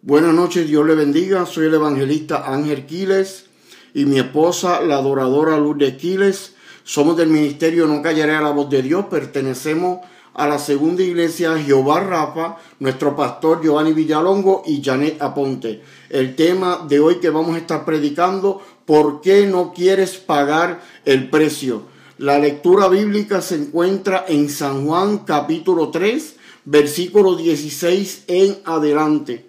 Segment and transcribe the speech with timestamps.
[0.00, 1.44] Buenas noches, Dios le bendiga.
[1.44, 3.46] Soy el evangelista Ángel Quiles
[3.92, 6.54] y mi esposa, la adoradora Lourdes Quiles.
[6.84, 9.06] Somos del ministerio No Callaré a la Voz de Dios.
[9.10, 9.98] Pertenecemos
[10.34, 15.82] a la segunda iglesia Jehová Rafa, nuestro pastor Giovanni Villalongo y Janet Aponte.
[16.10, 21.28] El tema de hoy que vamos a estar predicando, ¿por qué no quieres pagar el
[21.28, 21.82] precio?
[22.18, 26.36] La lectura bíblica se encuentra en San Juan capítulo 3,
[26.66, 29.47] versículo 16 en adelante.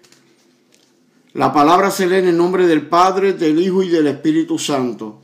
[1.32, 5.20] La palabra se lee en el nombre del Padre, del Hijo y del Espíritu Santo.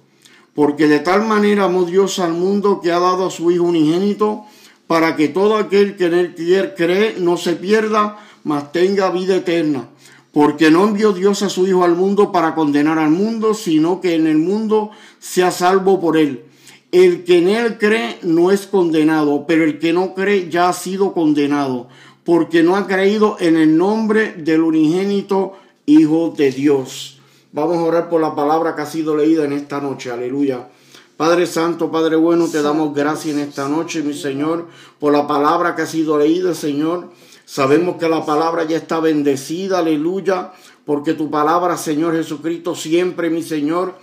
[0.55, 4.45] Porque de tal manera amó Dios al mundo que ha dado a su Hijo unigénito,
[4.87, 6.34] para que todo aquel que en él
[6.77, 9.88] cree no se pierda, mas tenga vida eterna.
[10.30, 14.15] Porque no envió Dios a su Hijo al mundo para condenar al mundo, sino que
[14.15, 16.45] en el mundo sea salvo por él.
[16.93, 20.73] El que en él cree no es condenado, pero el que no cree ya ha
[20.73, 21.88] sido condenado,
[22.23, 25.54] porque no ha creído en el nombre del unigénito
[25.88, 27.20] Hijo de Dios.
[27.52, 30.10] Vamos a orar por la palabra que ha sido leída en esta noche.
[30.10, 30.68] Aleluya.
[31.16, 34.66] Padre Santo, Padre bueno, te damos gracias en esta noche, mi Señor,
[34.98, 37.10] por la palabra que ha sido leída, Señor.
[37.45, 40.51] Sabemos que la palabra ya está bendecida, aleluya,
[40.84, 43.95] porque tu palabra, Señor Jesucristo, siempre, mi Señor,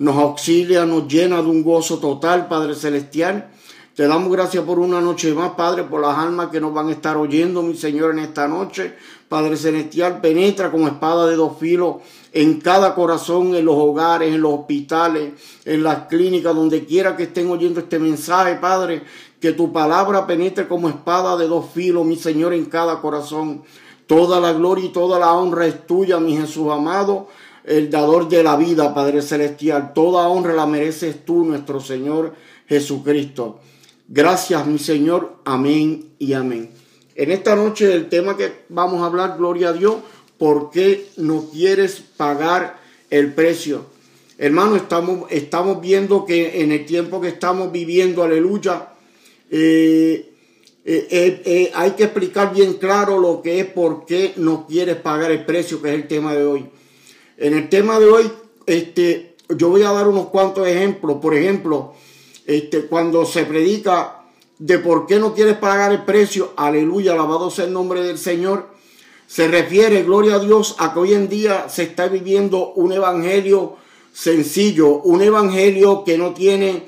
[0.00, 3.52] nos auxilia, nos llena de un gozo total, Padre Celestial.
[3.98, 6.92] Te damos gracias por una noche más, Padre, por las almas que nos van a
[6.92, 8.94] estar oyendo, mi Señor, en esta noche.
[9.28, 11.96] Padre Celestial, penetra como espada de dos filos
[12.32, 15.32] en cada corazón, en los hogares, en los hospitales,
[15.64, 19.02] en las clínicas, donde quiera que estén oyendo este mensaje, Padre.
[19.40, 23.64] Que tu palabra penetre como espada de dos filos, mi Señor, en cada corazón.
[24.06, 27.26] Toda la gloria y toda la honra es tuya, mi Jesús amado,
[27.64, 29.92] el dador de la vida, Padre Celestial.
[29.92, 32.34] Toda honra la mereces tú, nuestro Señor
[32.68, 33.58] Jesucristo.
[34.10, 35.34] Gracias, mi Señor.
[35.44, 36.70] Amén y amén.
[37.14, 39.96] En esta noche el tema que vamos a hablar, gloria a Dios,
[40.38, 43.84] ¿por qué no quieres pagar el precio?
[44.38, 48.94] Hermano, estamos, estamos viendo que en el tiempo que estamos viviendo, aleluya,
[49.50, 50.32] eh,
[50.86, 55.30] eh, eh, hay que explicar bien claro lo que es por qué no quieres pagar
[55.32, 56.66] el precio, que es el tema de hoy.
[57.36, 58.30] En el tema de hoy,
[58.64, 61.18] este, yo voy a dar unos cuantos ejemplos.
[61.20, 61.92] Por ejemplo,
[62.48, 64.22] este, cuando se predica
[64.58, 68.70] de por qué no quieres pagar el precio, aleluya, alabado sea el nombre del Señor,
[69.26, 73.76] se refiere, gloria a Dios, a que hoy en día se está viviendo un evangelio
[74.14, 76.86] sencillo, un evangelio que no tiene,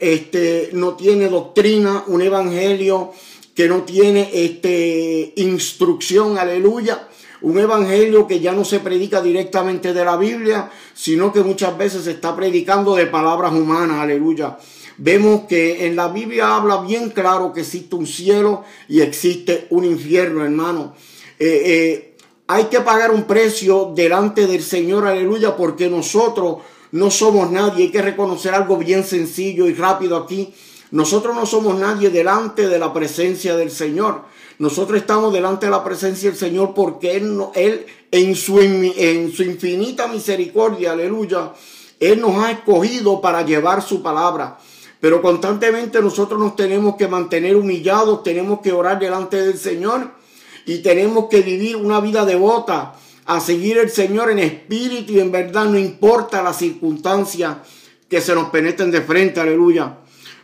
[0.00, 3.12] este, no tiene doctrina, un evangelio
[3.54, 7.08] que no tiene este, instrucción, aleluya.
[7.42, 12.04] Un evangelio que ya no se predica directamente de la Biblia, sino que muchas veces
[12.04, 14.58] se está predicando de palabras humanas, aleluya
[15.00, 19.84] vemos que en la Biblia habla bien claro que existe un cielo y existe un
[19.84, 20.94] infierno, hermano.
[21.38, 22.16] Eh, eh,
[22.46, 26.58] hay que pagar un precio delante del Señor, aleluya, porque nosotros
[26.92, 27.84] no somos nadie.
[27.84, 30.52] Hay que reconocer algo bien sencillo y rápido aquí.
[30.90, 34.24] Nosotros no somos nadie delante de la presencia del Señor.
[34.58, 39.44] Nosotros estamos delante de la presencia del Señor porque Él, él en, su, en su
[39.44, 41.52] infinita misericordia, aleluya,
[42.00, 44.58] Él nos ha escogido para llevar su palabra.
[45.00, 50.10] Pero constantemente nosotros nos tenemos que mantener humillados, tenemos que orar delante del Señor
[50.66, 52.94] y tenemos que vivir una vida devota
[53.24, 57.56] a seguir el Señor en espíritu y en verdad, no importa las circunstancias
[58.08, 59.98] que se nos penetren de frente, aleluya.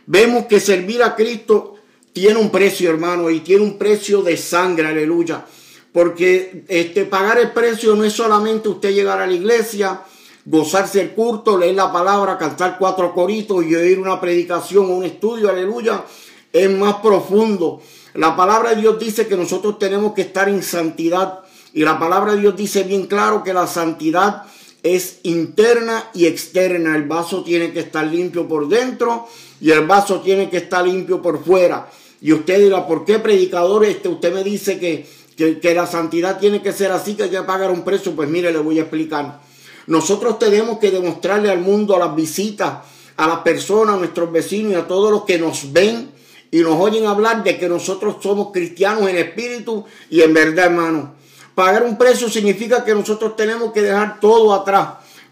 [0.05, 1.75] Vemos que servir a Cristo
[2.13, 5.45] tiene un precio, hermano, y tiene un precio de sangre, aleluya.
[5.91, 10.01] Porque este, pagar el precio no es solamente usted llegar a la iglesia,
[10.49, 15.03] gozarse el culto, leer la palabra, cantar cuatro coritos y oír una predicación o un
[15.03, 16.05] estudio, aleluya,
[16.53, 17.81] es más profundo.
[18.13, 21.39] La palabra de Dios dice que nosotros tenemos que estar en santidad
[21.73, 24.43] y la palabra de Dios dice bien claro que la santidad
[24.83, 26.95] es interna y externa.
[26.95, 29.27] El vaso tiene que estar limpio por dentro
[29.59, 31.89] y el vaso tiene que estar limpio por fuera.
[32.21, 34.07] Y usted dirá, ¿por qué predicador este?
[34.07, 37.41] Usted me dice que, que, que la santidad tiene que ser así, que hay que
[37.41, 38.15] pagar un precio.
[38.15, 39.46] Pues mire, le voy a explicar.
[39.87, 42.79] Nosotros tenemos que demostrarle al mundo, a las visitas,
[43.15, 46.11] a las personas, a nuestros vecinos y a todos los que nos ven
[46.51, 51.15] y nos oyen hablar de que nosotros somos cristianos en espíritu y en verdad, hermano.
[51.55, 54.89] Pagar un precio significa que nosotros tenemos que dejar todo atrás,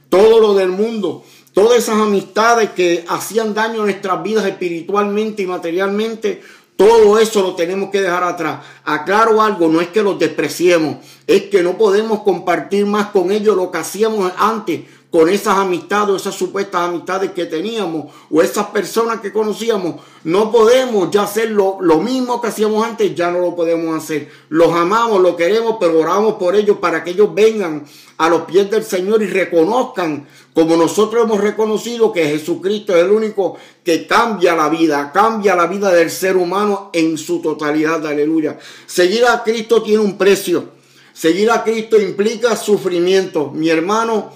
[0.10, 1.24] todo lo del mundo,
[1.54, 6.42] todas esas amistades que hacían daño a nuestras vidas espiritualmente y materialmente,
[6.76, 8.66] todo eso lo tenemos que dejar atrás.
[8.84, 13.56] Aclaro algo, no es que los despreciemos, es que no podemos compartir más con ellos
[13.56, 18.68] lo que hacíamos antes con esas amistades o esas supuestas amistades que teníamos o esas
[18.68, 19.96] personas que conocíamos.
[20.24, 24.30] No podemos ya hacer lo, mismo que hacíamos antes, ya no lo podemos hacer.
[24.50, 27.86] Los amamos, lo queremos, pero oramos por ellos para que ellos vengan
[28.18, 33.12] a los pies del Señor y reconozcan, como nosotros hemos reconocido, que Jesucristo es el
[33.12, 38.06] único que cambia la vida, cambia la vida del ser humano en su totalidad.
[38.06, 38.58] Aleluya.
[38.86, 40.76] Seguir a Cristo tiene un precio.
[41.14, 43.50] Seguir a Cristo implica sufrimiento.
[43.52, 44.34] Mi hermano,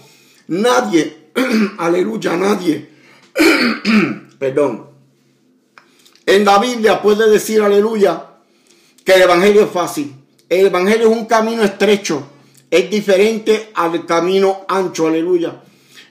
[0.50, 1.31] nadie,
[1.78, 2.90] aleluya, nadie,
[4.40, 4.88] perdón.
[6.25, 8.25] En la Biblia puede decir, aleluya,
[9.04, 10.13] que el Evangelio es fácil.
[10.48, 12.24] El Evangelio es un camino estrecho.
[12.69, 15.62] Es diferente al camino ancho, aleluya.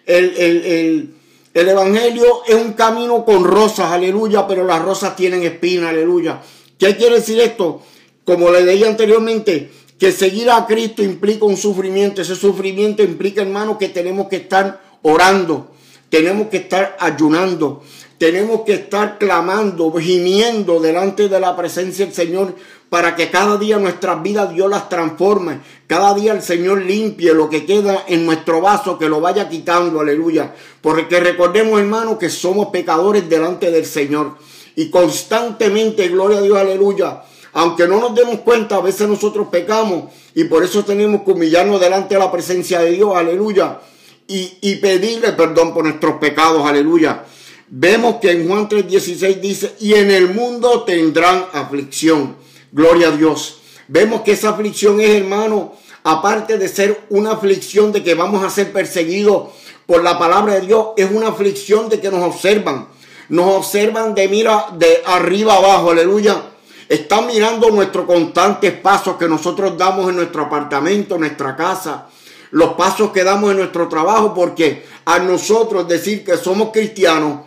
[0.04, 1.14] El, el,
[1.54, 6.40] el Evangelio es un camino con rosas, aleluya, pero las rosas tienen espina, aleluya.
[6.78, 7.82] ¿Qué quiere decir esto?
[8.24, 12.22] Como le leí anteriormente, que seguir a Cristo implica un sufrimiento.
[12.22, 15.72] Ese sufrimiento implica, hermano, que tenemos que estar orando,
[16.08, 17.82] tenemos que estar ayunando,
[18.16, 22.54] tenemos que estar clamando, gimiendo delante de la presencia del Señor
[22.88, 25.60] para que cada día nuestras vidas Dios las transforme.
[25.86, 30.00] Cada día el Señor limpie lo que queda en nuestro vaso, que lo vaya quitando,
[30.00, 30.54] aleluya.
[30.80, 34.36] Porque recordemos, hermano, que somos pecadores delante del Señor.
[34.74, 37.22] Y constantemente, gloria a Dios, aleluya
[37.58, 41.80] aunque no nos demos cuenta, a veces nosotros pecamos y por eso tenemos que humillarnos
[41.80, 43.80] delante de la presencia de Dios, aleluya,
[44.28, 47.24] y, pedirle perdón por nuestros pecados, aleluya.
[47.66, 52.36] Vemos que en Juan 3:16 dice, y en el mundo tendrán aflicción,
[52.70, 53.58] gloria a Dios.
[53.88, 58.50] Vemos que esa aflicción es, hermano, aparte de ser una aflicción de que vamos a
[58.50, 59.48] ser perseguidos
[59.84, 62.86] por la palabra de Dios, es una aflicción de que nos observan.
[63.28, 66.50] Nos observan de mira de arriba abajo, aleluya
[66.88, 72.08] están mirando nuestros constantes pasos que nosotros damos en nuestro apartamento, en nuestra casa,
[72.50, 77.40] los pasos que damos en nuestro trabajo, porque a nosotros decir que somos cristianos,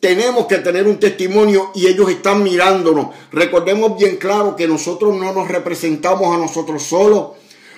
[0.00, 3.08] tenemos que tener un testimonio y ellos están mirándonos.
[3.32, 7.32] Recordemos bien claro que nosotros no nos representamos a nosotros solos.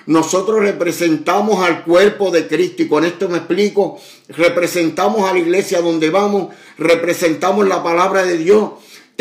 [0.05, 3.99] Nosotros representamos al cuerpo de Cristo y con esto me explico.
[4.29, 8.71] Representamos a la iglesia donde vamos, representamos la palabra de Dios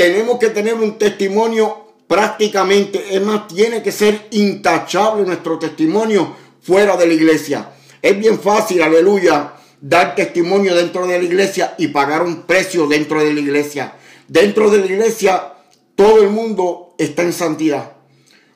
[0.01, 6.97] tenemos que tener un testimonio prácticamente, es más, tiene que ser intachable nuestro testimonio fuera
[6.97, 7.69] de la iglesia.
[8.01, 13.23] Es bien fácil, aleluya, dar testimonio dentro de la iglesia y pagar un precio dentro
[13.23, 13.93] de la iglesia.
[14.27, 15.53] Dentro de la iglesia
[15.95, 17.93] todo el mundo está en santidad.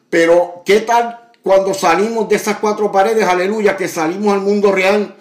[0.08, 5.14] Pero ¿qué tal cuando salimos de esas cuatro paredes, aleluya, que salimos al mundo real?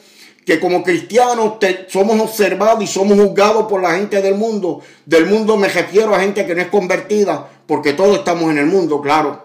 [0.46, 1.54] Que como cristianos
[1.88, 4.82] somos observados y somos juzgados por la gente del mundo.
[5.06, 8.66] Del mundo me refiero a gente que no es convertida, porque todos estamos en el
[8.66, 9.44] mundo, claro.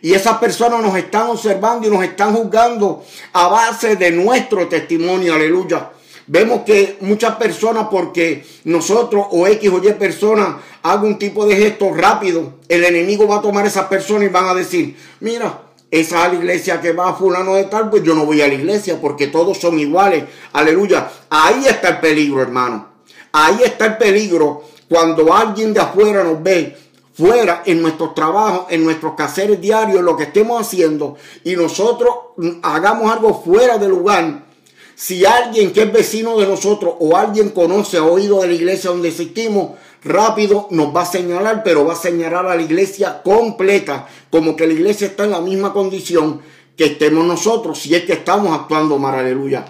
[0.00, 5.34] Y esas personas nos están observando y nos están juzgando a base de nuestro testimonio,
[5.34, 5.90] aleluya.
[6.28, 11.56] Vemos que muchas personas, porque nosotros o X o Y personas hagan un tipo de
[11.56, 15.62] gesto rápido, el enemigo va a tomar a esas personas y van a decir, mira,
[15.90, 18.48] esa es la iglesia que va a fulano de tal, pues yo no voy a
[18.48, 20.24] la iglesia porque todos son iguales.
[20.52, 21.10] Aleluya.
[21.30, 22.88] Ahí está el peligro, hermano.
[23.32, 26.76] Ahí está el peligro cuando alguien de afuera nos ve
[27.14, 32.14] fuera en nuestros trabajos, en nuestros caseres diarios, lo que estemos haciendo y nosotros
[32.62, 34.46] hagamos algo fuera de lugar.
[34.94, 38.90] Si alguien que es vecino de nosotros o alguien conoce, ha oído de la iglesia
[38.90, 39.70] donde existimos,
[40.04, 44.66] rápido nos va a señalar, pero va a señalar a la iglesia completa, como que
[44.66, 46.40] la iglesia está en la misma condición
[46.76, 49.64] que estemos nosotros, si es que estamos actuando mal, aleluya.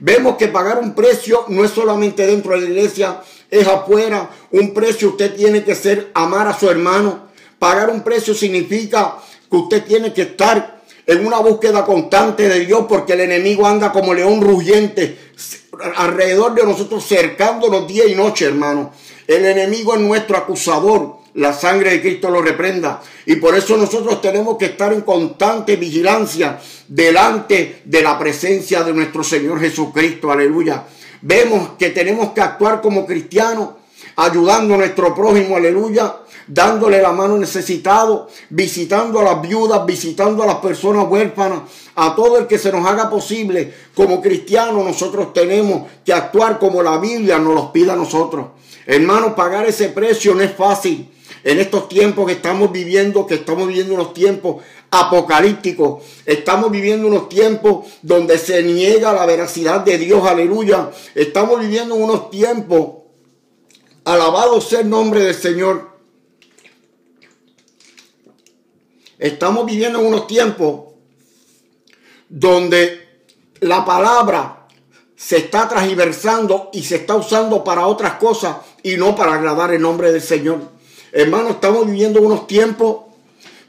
[0.00, 3.20] Vemos que pagar un precio no es solamente dentro de la iglesia,
[3.50, 4.30] es afuera.
[4.52, 7.28] Un precio usted tiene que ser amar a su hermano.
[7.58, 9.16] Pagar un precio significa
[9.50, 13.90] que usted tiene que estar en una búsqueda constante de Dios porque el enemigo anda
[13.90, 15.18] como león rugiente
[15.96, 18.92] alrededor de nosotros cercándonos día y noche, hermano.
[19.28, 21.18] El enemigo es nuestro acusador.
[21.34, 23.02] La sangre de Cristo lo reprenda.
[23.26, 26.58] Y por eso nosotros tenemos que estar en constante vigilancia
[26.88, 30.32] delante de la presencia de nuestro Señor Jesucristo.
[30.32, 30.84] Aleluya.
[31.20, 33.68] Vemos que tenemos que actuar como cristianos,
[34.16, 35.56] ayudando a nuestro prójimo.
[35.56, 36.16] Aleluya
[36.48, 41.60] dándole la mano necesitado, visitando a las viudas, visitando a las personas huérfanas,
[41.94, 43.72] a todo el que se nos haga posible.
[43.94, 48.46] Como cristianos nosotros tenemos que actuar como la Biblia nos los pide a nosotros.
[48.88, 51.10] Hermanos, pagar ese precio no es fácil.
[51.44, 57.28] En estos tiempos que estamos viviendo, que estamos viviendo unos tiempos apocalípticos, estamos viviendo unos
[57.28, 60.90] tiempos donde se niega la veracidad de Dios, aleluya.
[61.14, 63.02] Estamos viviendo unos tiempos,
[64.04, 65.90] alabado sea el nombre del Señor.
[69.18, 70.94] Estamos viviendo en unos tiempos
[72.30, 73.06] donde
[73.60, 74.66] la palabra
[75.14, 79.82] se está transversando y se está usando para otras cosas y no para agradar el
[79.82, 80.60] nombre del Señor.
[81.12, 83.08] Hermano, estamos viviendo unos tiempos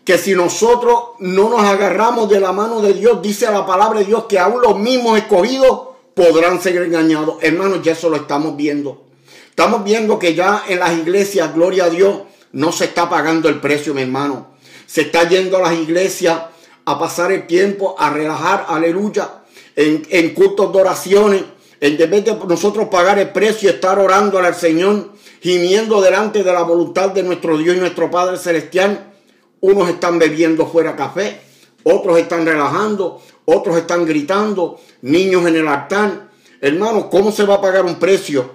[0.03, 4.05] que si nosotros no nos agarramos de la mano de Dios, dice la palabra de
[4.05, 7.35] Dios que aún los mismos escogidos podrán ser engañados.
[7.41, 9.03] Hermanos, ya eso lo estamos viendo.
[9.49, 12.21] Estamos viendo que ya en las iglesias, gloria a Dios,
[12.53, 14.47] no se está pagando el precio, mi hermano.
[14.85, 16.41] Se está yendo a las iglesias
[16.85, 19.43] a pasar el tiempo, a relajar, aleluya,
[19.75, 21.43] en, en cultos de oraciones.
[21.81, 26.51] En vez de nosotros pagar el precio y estar orando al Señor, gimiendo delante de
[26.51, 29.13] la voluntad de nuestro Dios y nuestro Padre Celestial,
[29.61, 31.39] unos están bebiendo fuera café,
[31.83, 36.29] otros están relajando, otros están gritando, niños en el altar.
[36.61, 38.51] Hermano, ¿cómo se va a pagar un precio?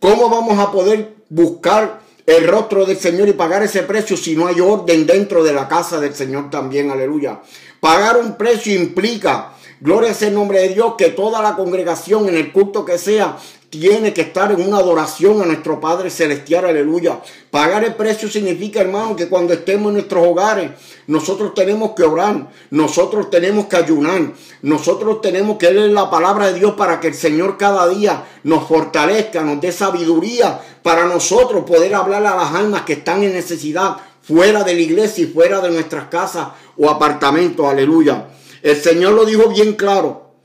[0.00, 4.46] ¿Cómo vamos a poder buscar el rostro del Señor y pagar ese precio si no
[4.46, 6.90] hay orden dentro de la casa del Señor también?
[6.90, 7.40] Aleluya.
[7.80, 12.36] Pagar un precio implica, gloria sea el nombre de Dios, que toda la congregación en
[12.36, 13.36] el culto que sea
[13.70, 17.18] tiene que estar en una adoración a nuestro Padre Celestial, aleluya.
[17.50, 20.70] Pagar el precio significa, hermano, que cuando estemos en nuestros hogares,
[21.08, 26.60] nosotros tenemos que orar, nosotros tenemos que ayunar, nosotros tenemos que leer la palabra de
[26.60, 31.96] Dios para que el Señor cada día nos fortalezca, nos dé sabiduría para nosotros poder
[31.96, 35.70] hablar a las almas que están en necesidad fuera de la iglesia y fuera de
[35.70, 38.28] nuestras casas o apartamentos, aleluya.
[38.64, 40.36] El Señor lo dijo bien claro.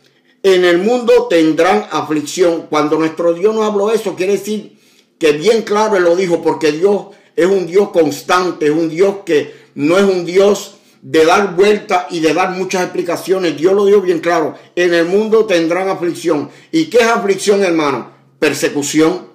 [0.43, 2.67] En el mundo tendrán aflicción.
[2.69, 4.77] Cuando nuestro Dios no habló eso, quiere decir
[5.17, 7.07] que bien claro Él lo dijo, porque Dios
[7.37, 12.07] es un Dios constante, es un Dios que no es un Dios de dar vuelta
[12.09, 13.55] y de dar muchas explicaciones.
[13.55, 14.55] Dios lo dijo bien claro.
[14.75, 16.49] En el mundo tendrán aflicción.
[16.73, 18.11] ¿Y qué es aflicción, hermano?
[18.37, 19.29] Persecución.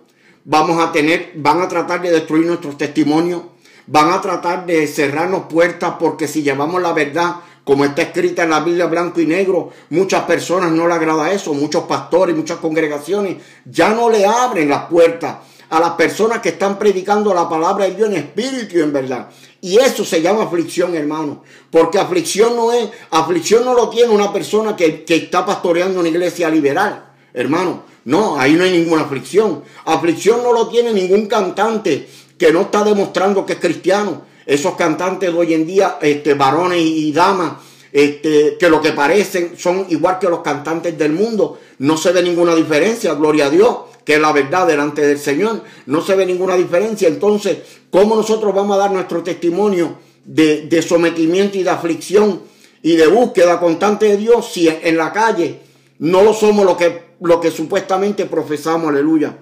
[0.45, 3.45] Vamos a tener, van a tratar de destruir nuestros testimonios.
[3.87, 8.51] Van a tratar de cerrarnos puertas porque si llevamos la verdad, como está escrita en
[8.51, 13.39] la Biblia blanco y negro, muchas personas no le agrada eso, muchos pastores, muchas congregaciones
[13.65, 15.37] ya no le abren las puertas
[15.71, 19.31] a las personas que están predicando la palabra de Dios en espíritu y en verdad.
[19.63, 21.43] Y eso se llama aflicción, hermano.
[21.71, 26.11] Porque aflicción no es, aflicción no lo tiene una persona que, que está pastoreando una
[26.11, 27.85] iglesia liberal, hermano.
[28.05, 29.65] No, ahí no hay ninguna aflicción.
[29.87, 32.07] Aflicción no lo tiene ningún cantante
[32.37, 36.81] que no está demostrando que es cristiano esos cantantes de hoy en día, este, varones
[36.81, 37.55] y damas,
[37.93, 41.59] este, que lo que parecen son igual que los cantantes del mundo.
[41.79, 45.63] No se ve ninguna diferencia, gloria a Dios, que es la verdad delante del Señor.
[45.87, 47.09] No se ve ninguna diferencia.
[47.09, 47.59] Entonces,
[47.91, 52.43] ¿cómo nosotros vamos a dar nuestro testimonio de, de sometimiento y de aflicción
[52.83, 55.61] y de búsqueda constante de Dios si en la calle
[56.01, 58.89] no lo somos lo que, lo que supuestamente profesamos?
[58.89, 59.37] Aleluya.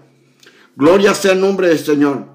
[0.76, 2.31] Gloria sea el nombre del Señor.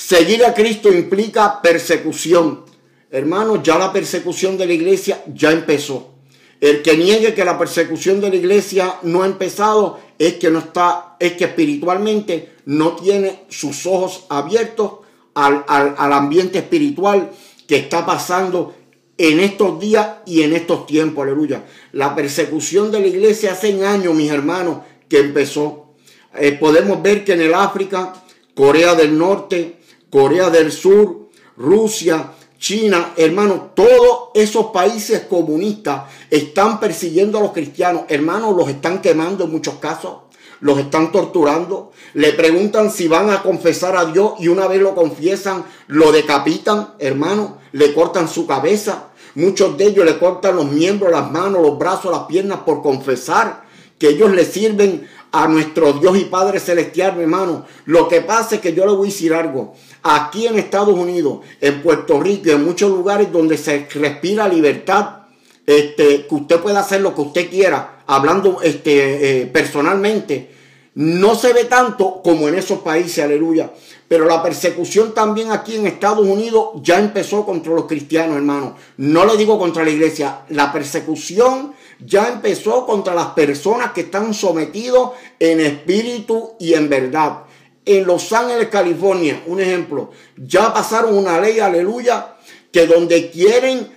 [0.00, 2.64] Seguir a Cristo implica persecución.
[3.10, 6.14] Hermanos, ya la persecución de la iglesia ya empezó.
[6.58, 10.60] El que niegue que la persecución de la iglesia no ha empezado es que no
[10.60, 15.00] está, es que espiritualmente no tiene sus ojos abiertos
[15.34, 17.30] al, al ambiente espiritual
[17.68, 18.74] que está pasando
[19.18, 21.66] en estos días y en estos tiempos, aleluya.
[21.92, 24.78] La persecución de la iglesia hace años, mis hermanos,
[25.10, 25.92] que empezó.
[26.34, 28.14] Eh, podemos ver que en el África,
[28.54, 29.79] Corea del Norte,
[30.10, 38.02] Corea del Sur, Rusia, China, hermano, todos esos países comunistas están persiguiendo a los cristianos.
[38.08, 40.18] Hermanos, los están quemando en muchos casos,
[40.60, 41.92] los están torturando.
[42.14, 46.94] Le preguntan si van a confesar a Dios y una vez lo confiesan, lo decapitan,
[46.98, 49.06] hermano, le cortan su cabeza.
[49.36, 53.62] Muchos de ellos le cortan los miembros, las manos, los brazos, las piernas por confesar
[54.00, 57.66] que ellos le sirven a nuestro Dios y Padre Celestial, hermano.
[57.84, 59.74] Lo que pasa es que yo le voy a decir algo.
[60.02, 65.20] Aquí en Estados Unidos, en Puerto Rico, en muchos lugares donde se respira libertad,
[65.66, 70.50] este, que usted pueda hacer lo que usted quiera, hablando este, eh, personalmente,
[70.94, 73.70] no se ve tanto como en esos países, aleluya.
[74.08, 78.74] Pero la persecución también aquí en Estados Unidos ya empezó contra los cristianos, hermano.
[78.96, 80.40] No le digo contra la iglesia.
[80.48, 87.44] La persecución ya empezó contra las personas que están sometidos en espíritu y en verdad
[87.84, 92.36] en Los Ángeles, California, un ejemplo, ya pasaron una ley, aleluya,
[92.70, 93.88] que donde quieren,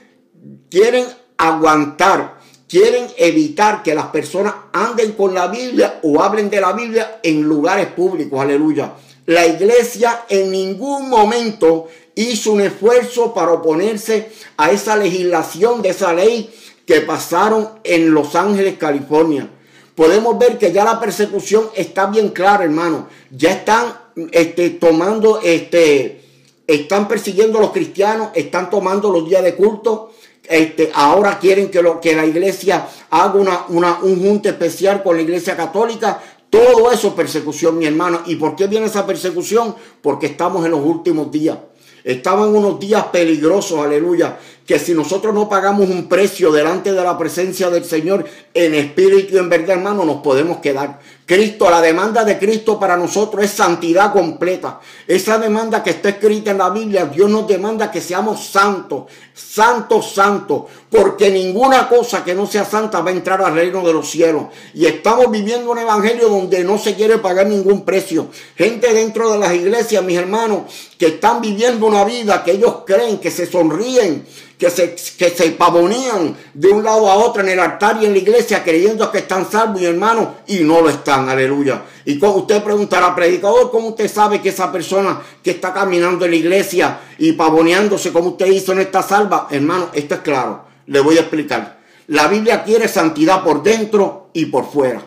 [0.70, 1.06] quieren
[1.38, 7.20] aguantar, quieren evitar que las personas anden con la Biblia o hablen de la Biblia
[7.22, 8.94] en lugares públicos, aleluya.
[9.26, 16.14] La iglesia en ningún momento hizo un esfuerzo para oponerse a esa legislación de esa
[16.14, 16.54] ley
[16.86, 19.50] que pasaron en Los Ángeles, California
[19.96, 23.08] podemos ver que ya la persecución está bien clara, hermano.
[23.32, 23.94] Ya están
[24.32, 26.22] este, tomando, este,
[26.68, 30.12] están persiguiendo a los cristianos, están tomando los días de culto,
[30.44, 35.16] Este, ahora quieren que, lo, que la iglesia haga una, una, un junte especial con
[35.16, 36.22] la iglesia católica.
[36.50, 38.22] Todo eso es persecución, mi hermano.
[38.26, 39.74] ¿Y por qué viene esa persecución?
[40.02, 41.58] Porque estamos en los últimos días.
[42.04, 47.18] Estaban unos días peligrosos, aleluya, que si nosotros no pagamos un precio delante de la
[47.18, 51.00] presencia del Señor en espíritu y en verdad, hermano, nos podemos quedar.
[51.26, 54.82] Cristo, la demanda de Cristo para nosotros es santidad completa.
[55.08, 59.04] Esa demanda que está escrita en la Biblia, Dios nos demanda que seamos santos,
[59.34, 63.94] santos, santos, porque ninguna cosa que no sea santa va a entrar al reino de
[63.94, 64.48] los cielos.
[64.74, 68.28] Y estamos viviendo un evangelio donde no se quiere pagar ningún precio.
[68.58, 70.64] Gente dentro de las iglesias, mis hermanos,
[70.98, 74.26] que están viviendo una vida que ellos creen, que se sonríen,
[74.58, 78.14] que se, que se pavonean de un lado a otro en el altar y en
[78.14, 81.84] la iglesia creyendo que están salvos y hermanos y no lo están, aleluya.
[82.06, 86.32] Y como usted preguntará, predicador, ¿cómo usted sabe que esa persona que está caminando en
[86.32, 89.48] la iglesia y pavoneándose como usted hizo no está salva?
[89.52, 91.80] Hermano, esto es claro, le voy a explicar.
[92.08, 95.02] La Biblia quiere santidad por dentro y por fuera.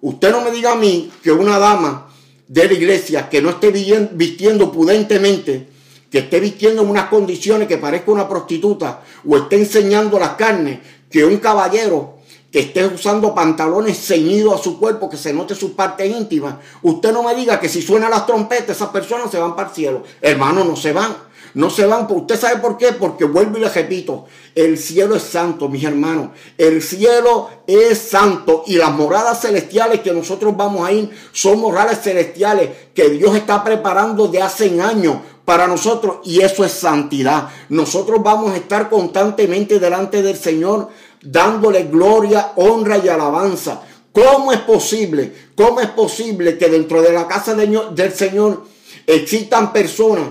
[0.00, 2.08] Usted no me diga a mí que una dama
[2.46, 5.71] de la iglesia que no esté vistiendo pudentemente
[6.12, 10.80] que esté vistiendo en unas condiciones que parezca una prostituta o esté enseñando las carnes,
[11.10, 12.18] que un caballero
[12.50, 17.12] que esté usando pantalones ceñidos a su cuerpo, que se note sus partes íntimas, usted
[17.12, 20.02] no me diga que si suenan las trompetas, esas personas se van para el cielo.
[20.20, 21.16] Hermano, no se van.
[21.54, 25.22] No se van, usted sabe por qué, porque vuelvo y le repito, el cielo es
[25.22, 30.92] santo, mis hermanos, el cielo es santo y las moradas celestiales que nosotros vamos a
[30.92, 35.16] ir son moradas celestiales que Dios está preparando de hace años
[35.52, 37.46] para nosotros y eso es santidad.
[37.68, 40.88] Nosotros vamos a estar constantemente delante del Señor
[41.20, 43.82] dándole gloria, honra y alabanza.
[44.12, 45.50] ¿Cómo es posible?
[45.54, 48.64] ¿Cómo es posible que dentro de la casa del Señor
[49.06, 50.24] existan personas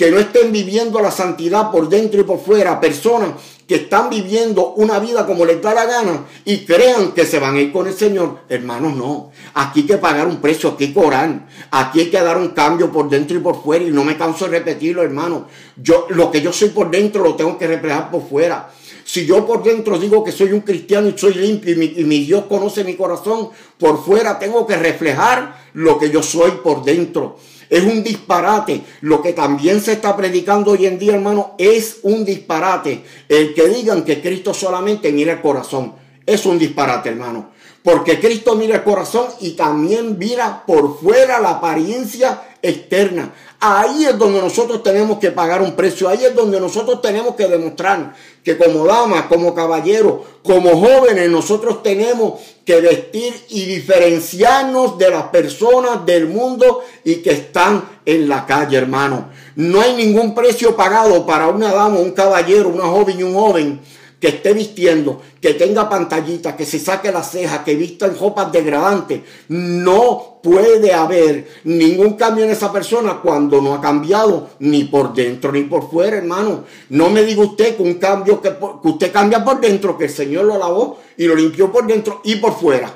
[0.00, 2.80] que no estén viviendo la santidad por dentro y por fuera?
[2.80, 3.32] Personas
[3.68, 7.56] que están viviendo una vida como les da la gana y crean que se van
[7.56, 8.38] a ir con el Señor.
[8.48, 9.30] Hermanos, no.
[9.52, 11.46] Aquí hay que pagar un precio, aquí hay que orar.
[11.70, 13.84] Aquí hay que dar un cambio por dentro y por fuera.
[13.84, 15.48] Y no me canso de repetirlo, hermano.
[15.76, 18.70] Yo, lo que yo soy por dentro lo tengo que reflejar por fuera.
[19.04, 22.04] Si yo por dentro digo que soy un cristiano y soy limpio y mi, y
[22.04, 26.84] mi, Dios conoce mi corazón, por fuera tengo que reflejar lo que yo soy por
[26.84, 27.36] dentro.
[27.70, 28.82] Es un disparate.
[29.00, 33.04] Lo que también se está predicando hoy en día, hermano, es un disparate.
[33.28, 35.94] El que digan que Cristo solamente mira el corazón.
[36.26, 37.49] Es un disparate, hermano.
[37.82, 43.32] Porque Cristo mira el corazón y también mira por fuera la apariencia externa.
[43.58, 46.08] Ahí es donde nosotros tenemos que pagar un precio.
[46.08, 51.82] Ahí es donde nosotros tenemos que demostrar que como damas, como caballeros, como jóvenes, nosotros
[51.82, 58.46] tenemos que vestir y diferenciarnos de las personas del mundo y que están en la
[58.46, 59.28] calle, hermano.
[59.56, 63.80] No hay ningún precio pagado para una dama, un caballero, una joven y un joven
[64.20, 68.52] que esté vistiendo, que tenga pantallitas, que se saque las cejas, que vista en ropas
[68.52, 69.22] degradantes.
[69.48, 75.50] No puede haber ningún cambio en esa persona cuando no ha cambiado ni por dentro
[75.52, 76.64] ni por fuera, hermano.
[76.90, 80.10] No me diga usted que un cambio que, que usted cambia por dentro, que el
[80.10, 82.92] Señor lo lavó y lo limpió por dentro y por fuera.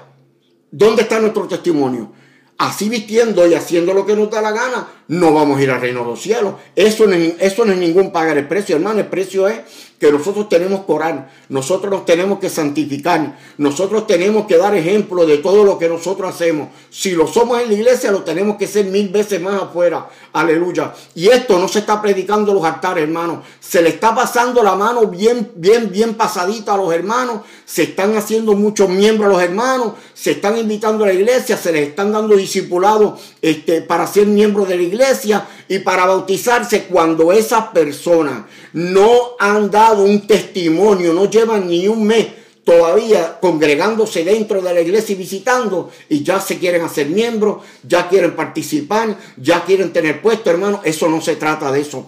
[0.70, 2.10] ¿Dónde está nuestro testimonio?
[2.58, 5.80] Así vistiendo y haciendo lo que nos da la gana, no vamos a ir al
[5.80, 6.54] reino de los cielos.
[6.76, 9.00] Eso no es, eso no es ningún pagar el precio, hermano.
[9.00, 9.60] El precio es
[9.98, 15.24] que nosotros tenemos que orar, nosotros nos tenemos que santificar, nosotros tenemos que dar ejemplo
[15.24, 16.68] de todo lo que nosotros hacemos.
[16.90, 20.08] Si lo somos en la iglesia, lo tenemos que ser mil veces más afuera.
[20.32, 20.92] Aleluya.
[21.14, 23.44] Y esto no se está predicando en los altares, hermanos.
[23.60, 27.42] Se le está pasando la mano bien, bien, bien pasadita a los hermanos.
[27.64, 29.92] Se están haciendo muchos miembros a los hermanos.
[30.12, 31.56] Se están invitando a la iglesia.
[31.56, 36.84] Se les están dando discipulados este, para ser miembros de la iglesia y para bautizarse
[36.84, 42.26] cuando esas personas no han dado un testimonio, no llevan ni un mes
[42.64, 48.08] todavía congregándose dentro de la iglesia y visitando y ya se quieren hacer miembros, ya
[48.08, 52.06] quieren participar, ya quieren tener puesto, hermano, eso no se trata de eso.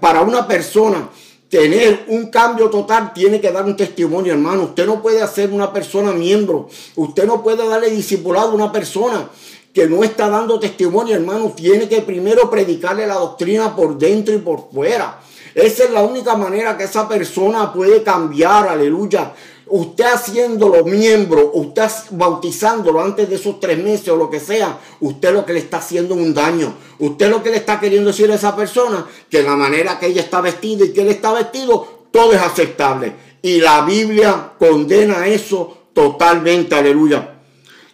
[0.00, 1.08] Para una persona
[1.48, 4.64] tener un cambio total tiene que dar un testimonio, hermano.
[4.64, 9.28] Usted no puede hacer una persona miembro, usted no puede darle discipulado a una persona
[9.72, 14.38] que no está dando testimonio, hermano, tiene que primero predicarle la doctrina por dentro y
[14.38, 15.20] por fuera.
[15.54, 19.32] Esa es la única manera que esa persona puede cambiar, aleluya.
[19.66, 25.32] Usted haciéndolo miembro, usted bautizándolo antes de esos tres meses o lo que sea, usted
[25.32, 26.74] lo que le está haciendo un daño.
[26.98, 30.22] Usted lo que le está queriendo decir a esa persona, que la manera que ella
[30.22, 33.12] está vestida y que él está vestido, todo es aceptable.
[33.42, 37.38] Y la Biblia condena eso totalmente, aleluya.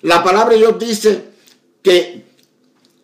[0.03, 1.25] La palabra de Dios dice
[1.83, 2.25] que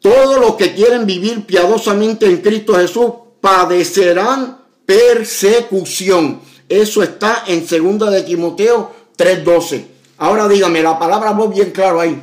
[0.00, 6.40] todos los que quieren vivir piadosamente en Cristo Jesús padecerán persecución.
[6.68, 9.84] Eso está en 2 de Timoteo 3:12.
[10.18, 12.22] Ahora dígame, la palabra voz bien claro ahí.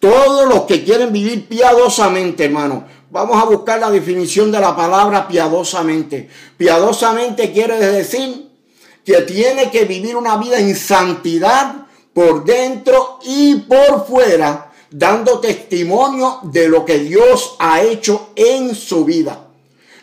[0.00, 2.84] Todos los que quieren vivir piadosamente, hermano.
[3.10, 6.28] Vamos a buscar la definición de la palabra piadosamente.
[6.56, 8.50] Piadosamente quiere decir
[9.04, 16.40] que tiene que vivir una vida en santidad por dentro y por fuera, dando testimonio
[16.42, 19.47] de lo que Dios ha hecho en su vida.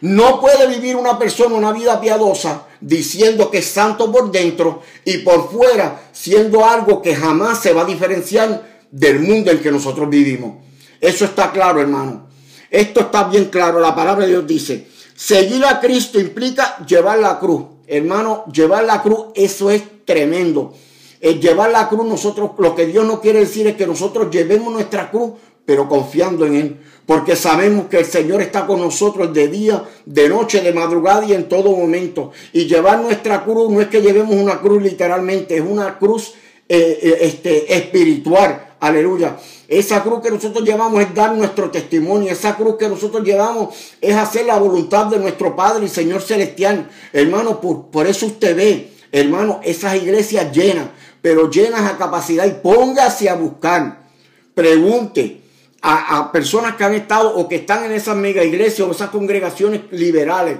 [0.01, 5.19] No puede vivir una persona una vida piadosa diciendo que es santo por dentro y
[5.19, 10.09] por fuera siendo algo que jamás se va a diferenciar del mundo en que nosotros
[10.09, 10.55] vivimos.
[10.99, 12.27] Eso está claro, hermano.
[12.69, 13.79] Esto está bien claro.
[13.79, 17.63] La palabra de Dios dice, seguir a Cristo implica llevar la cruz.
[17.87, 20.73] Hermano, llevar la cruz, eso es tremendo.
[21.21, 24.73] El llevar la cruz, nosotros, lo que Dios no quiere decir es que nosotros llevemos
[24.73, 25.33] nuestra cruz,
[25.65, 30.27] pero confiando en Él porque sabemos que el Señor está con nosotros de día, de
[30.27, 32.31] noche, de madrugada y en todo momento.
[32.51, 36.33] Y llevar nuestra cruz no es que llevemos una cruz literalmente, es una cruz
[36.67, 38.75] eh, eh, este, espiritual.
[38.79, 39.37] Aleluya.
[39.67, 42.31] Esa cruz que nosotros llevamos es dar nuestro testimonio.
[42.31, 46.89] Esa cruz que nosotros llevamos es hacer la voluntad de nuestro Padre y Señor Celestial.
[47.13, 50.87] Hermano, por, por eso usted ve, hermano, esas iglesias llenas,
[51.21, 52.45] pero llenas a capacidad.
[52.45, 54.05] Y póngase a buscar.
[54.53, 55.44] Pregunte
[55.81, 59.81] a, personas que han estado o que están en esas mega iglesias o esas congregaciones
[59.91, 60.57] liberales.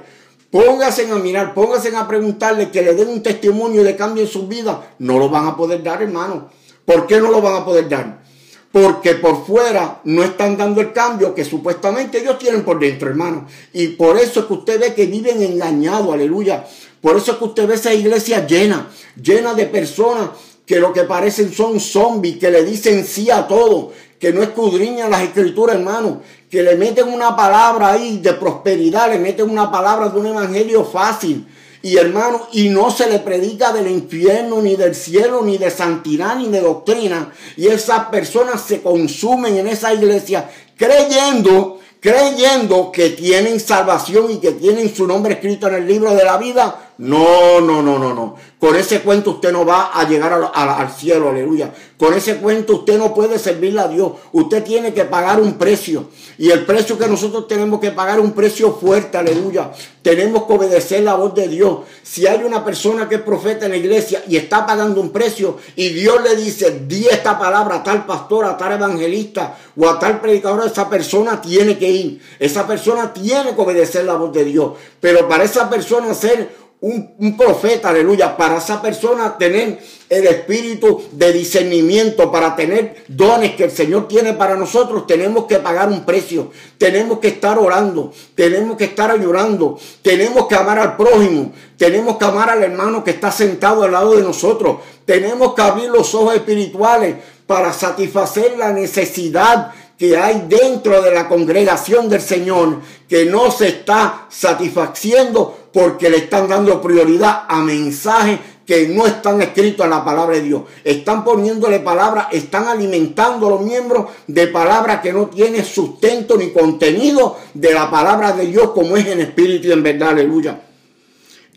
[0.52, 4.48] Pónganse a mirar, pónganse a preguntarle que le den un testimonio de cambio en su
[4.48, 4.96] vida.
[5.00, 6.50] No lo van a poder dar, hermano.
[6.86, 8.24] ¿Por qué no lo van a poder dar?
[8.72, 13.48] Porque por fuera no están dando el cambio que supuestamente ellos tienen por dentro, hermano.
[13.74, 16.66] Y por eso es que usted ve que viven engañados, aleluya.
[17.02, 18.90] Por eso es que usted ve esa iglesia llena,
[19.22, 20.30] llena de personas
[20.66, 25.12] que lo que parecen son zombies, que le dicen sí a todo, que no escudriñan
[25.12, 30.10] las escrituras, hermano, que le meten una palabra ahí de prosperidad, le meten una palabra
[30.10, 31.48] de un evangelio fácil.
[31.82, 36.36] Y hermano, y no se le predica del infierno, ni del cielo, ni de santidad,
[36.36, 37.32] ni de doctrina.
[37.58, 44.54] Y esas personas se consumen en esa iglesia creyendo, creyendo que tienen salvación y que
[44.54, 48.36] tienen su nombre escrito en el libro de la vida no, no, no, no, no.
[48.58, 51.74] Con ese cuento usted no va a llegar al cielo, aleluya.
[51.98, 54.14] Con ese cuento usted no puede servirle a Dios.
[54.32, 56.10] Usted tiene que pagar un precio.
[56.38, 59.72] Y el precio que nosotros tenemos que pagar es un precio fuerte, aleluya.
[60.02, 61.80] Tenemos que obedecer la voz de Dios.
[62.02, 65.58] Si hay una persona que es profeta en la iglesia y está pagando un precio
[65.76, 70.00] y Dios le dice, di esta palabra a tal pastor, a tal evangelista o a
[70.00, 72.22] tal predicador, esa persona tiene que ir.
[72.40, 74.74] Esa persona tiene que obedecer la voz de Dios.
[75.00, 81.34] Pero para esa persona ser un, profeta, aleluya, para esa persona tener el espíritu de
[81.34, 86.52] discernimiento, para tener dones que el Señor tiene para nosotros, tenemos que pagar un precio,
[86.78, 92.26] tenemos que estar orando, tenemos que estar ayudando, tenemos que amar al prójimo, tenemos que
[92.26, 96.36] amar al hermano que está sentado al lado de nosotros, tenemos que abrir los ojos
[96.36, 97.16] espirituales
[97.48, 103.70] para satisfacer la necesidad que hay dentro de la congregación del Señor que no se
[103.70, 110.06] está satisfaciendo porque le están dando prioridad a mensajes que no están escritos en la
[110.06, 110.62] palabra de Dios.
[110.86, 116.52] Están poniéndole palabras, están alimentando a los miembros de palabras que no tienen sustento ni
[116.52, 120.12] contenido de la palabra de Dios como es en espíritu y en verdad.
[120.12, 120.62] Aleluya.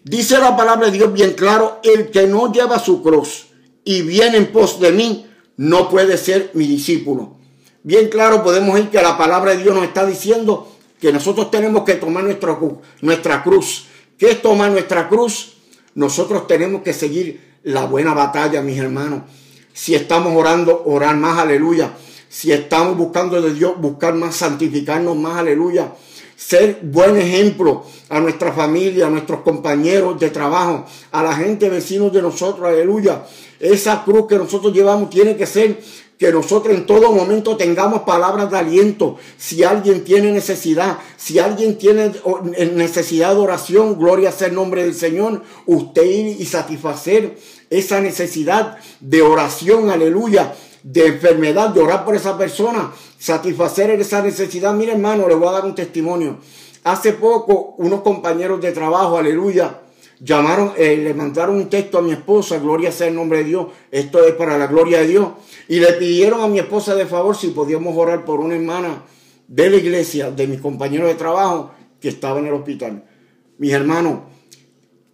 [0.03, 3.47] Dice la palabra de Dios bien claro, el que no lleva su cruz
[3.85, 5.27] y viene en pos de mí,
[5.59, 7.37] no puede ser mi discípulo.
[7.85, 11.85] Bien claro podemos ir que la palabra de Dios nos está diciendo que nosotros tenemos
[11.85, 12.59] que tomar nuestra,
[13.01, 13.85] nuestra cruz
[14.19, 15.55] ¿Qué es tomar nuestra cruz?
[15.95, 19.23] Nosotros tenemos que seguir la buena batalla, mis hermanos.
[19.73, 21.93] Si estamos orando, orar más, aleluya.
[22.29, 25.93] Si estamos buscando de Dios, buscar más, santificarnos más, aleluya.
[26.35, 32.13] Ser buen ejemplo a nuestra familia, a nuestros compañeros de trabajo, a la gente vecinos
[32.13, 33.25] de nosotros, aleluya.
[33.61, 35.81] Esa cruz que nosotros llevamos tiene que ser
[36.19, 39.17] que nosotros en todo momento tengamos palabras de aliento.
[39.37, 42.13] Si alguien tiene necesidad, si alguien tiene
[42.75, 47.39] necesidad de oración, gloria sea el nombre del Señor, usted ir y satisfacer
[47.71, 54.75] esa necesidad de oración, aleluya, de enfermedad, de orar por esa persona, satisfacer esa necesidad.
[54.75, 56.39] Mire hermano, le voy a dar un testimonio.
[56.83, 59.83] Hace poco unos compañeros de trabajo, aleluya,
[60.21, 63.67] llamaron, eh, le mandaron un texto a mi esposa, gloria sea el nombre de Dios,
[63.91, 65.29] esto es para la gloria de Dios
[65.69, 69.05] y le pidieron a mi esposa de favor si podíamos orar por una hermana
[69.47, 73.05] de la iglesia, de mis compañeros de trabajo, que estaba en el hospital.
[73.59, 74.21] Mis hermanos,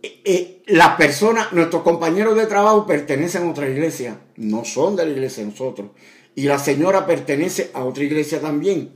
[0.02, 5.06] eh, eh, las personas, nuestros compañeros de trabajo pertenecen a otra iglesia, no son de
[5.06, 5.90] la iglesia de nosotros.
[6.34, 8.90] Y la señora pertenece a otra iglesia también.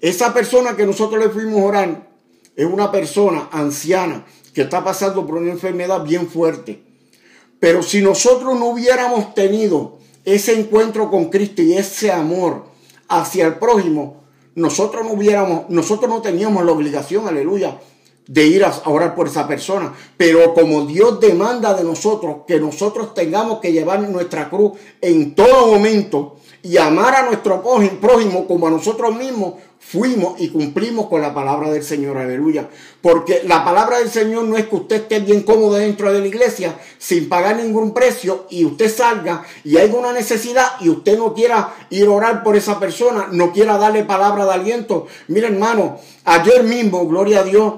[0.00, 2.08] Esa persona que nosotros le fuimos a orar
[2.56, 6.80] es una persona anciana que está pasando por una enfermedad bien fuerte.
[7.60, 12.66] Pero si nosotros no hubiéramos tenido ese encuentro con Cristo y ese amor
[13.08, 14.22] hacia el prójimo,
[14.54, 17.80] nosotros no hubiéramos, nosotros no teníamos la obligación, aleluya,
[18.26, 19.92] de ir a orar por esa persona.
[20.16, 25.66] Pero como Dios demanda de nosotros que nosotros tengamos que llevar nuestra cruz en todo
[25.66, 27.62] momento y amar a nuestro
[28.00, 32.70] prójimo como a nosotros mismos, fuimos y cumplimos con la palabra del Señor, aleluya.
[33.02, 36.26] Porque la palabra del Señor no es que usted esté bien cómodo dentro de la
[36.26, 41.34] iglesia sin pagar ningún precio y usted salga y hay una necesidad y usted no
[41.34, 45.06] quiera ir a orar por esa persona, no quiera darle palabra de aliento.
[45.28, 47.74] Mira hermano, ayer mismo, gloria a Dios,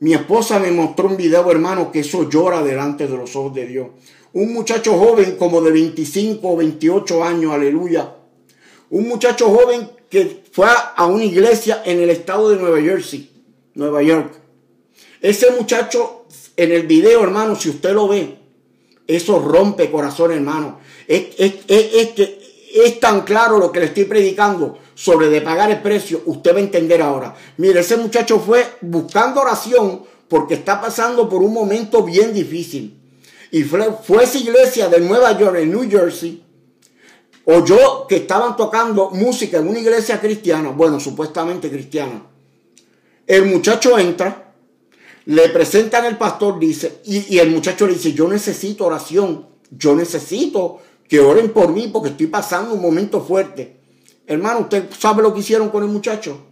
[0.00, 3.66] mi esposa me mostró un video, hermano, que eso llora delante de los ojos de
[3.66, 3.88] Dios.
[4.32, 8.14] Un muchacho joven como de 25 o 28 años, aleluya.
[8.90, 13.30] Un muchacho joven que fue a una iglesia en el estado de Nueva Jersey,
[13.74, 14.32] Nueva York.
[15.22, 18.36] Ese muchacho en el video, hermano, si usted lo ve,
[19.06, 20.78] eso rompe corazón, hermano.
[21.06, 22.38] Es, es, es, que
[22.74, 26.56] es tan claro lo que le estoy predicando sobre de pagar el precio, usted va
[26.56, 27.34] a entender ahora.
[27.58, 32.98] Mire, ese muchacho fue buscando oración porque está pasando por un momento bien difícil.
[33.50, 36.42] Y fue, fue esa iglesia de Nueva York, en New Jersey,
[37.44, 42.22] oyó que estaban tocando música en una iglesia cristiana, bueno, supuestamente cristiana.
[43.26, 44.54] El muchacho entra,
[45.26, 49.94] le presentan el pastor, dice, y, y el muchacho le dice, yo necesito oración, yo
[49.94, 53.76] necesito que oren por mí porque estoy pasando un momento fuerte.
[54.26, 56.46] Hermano, ¿usted sabe lo que hicieron con el muchacho?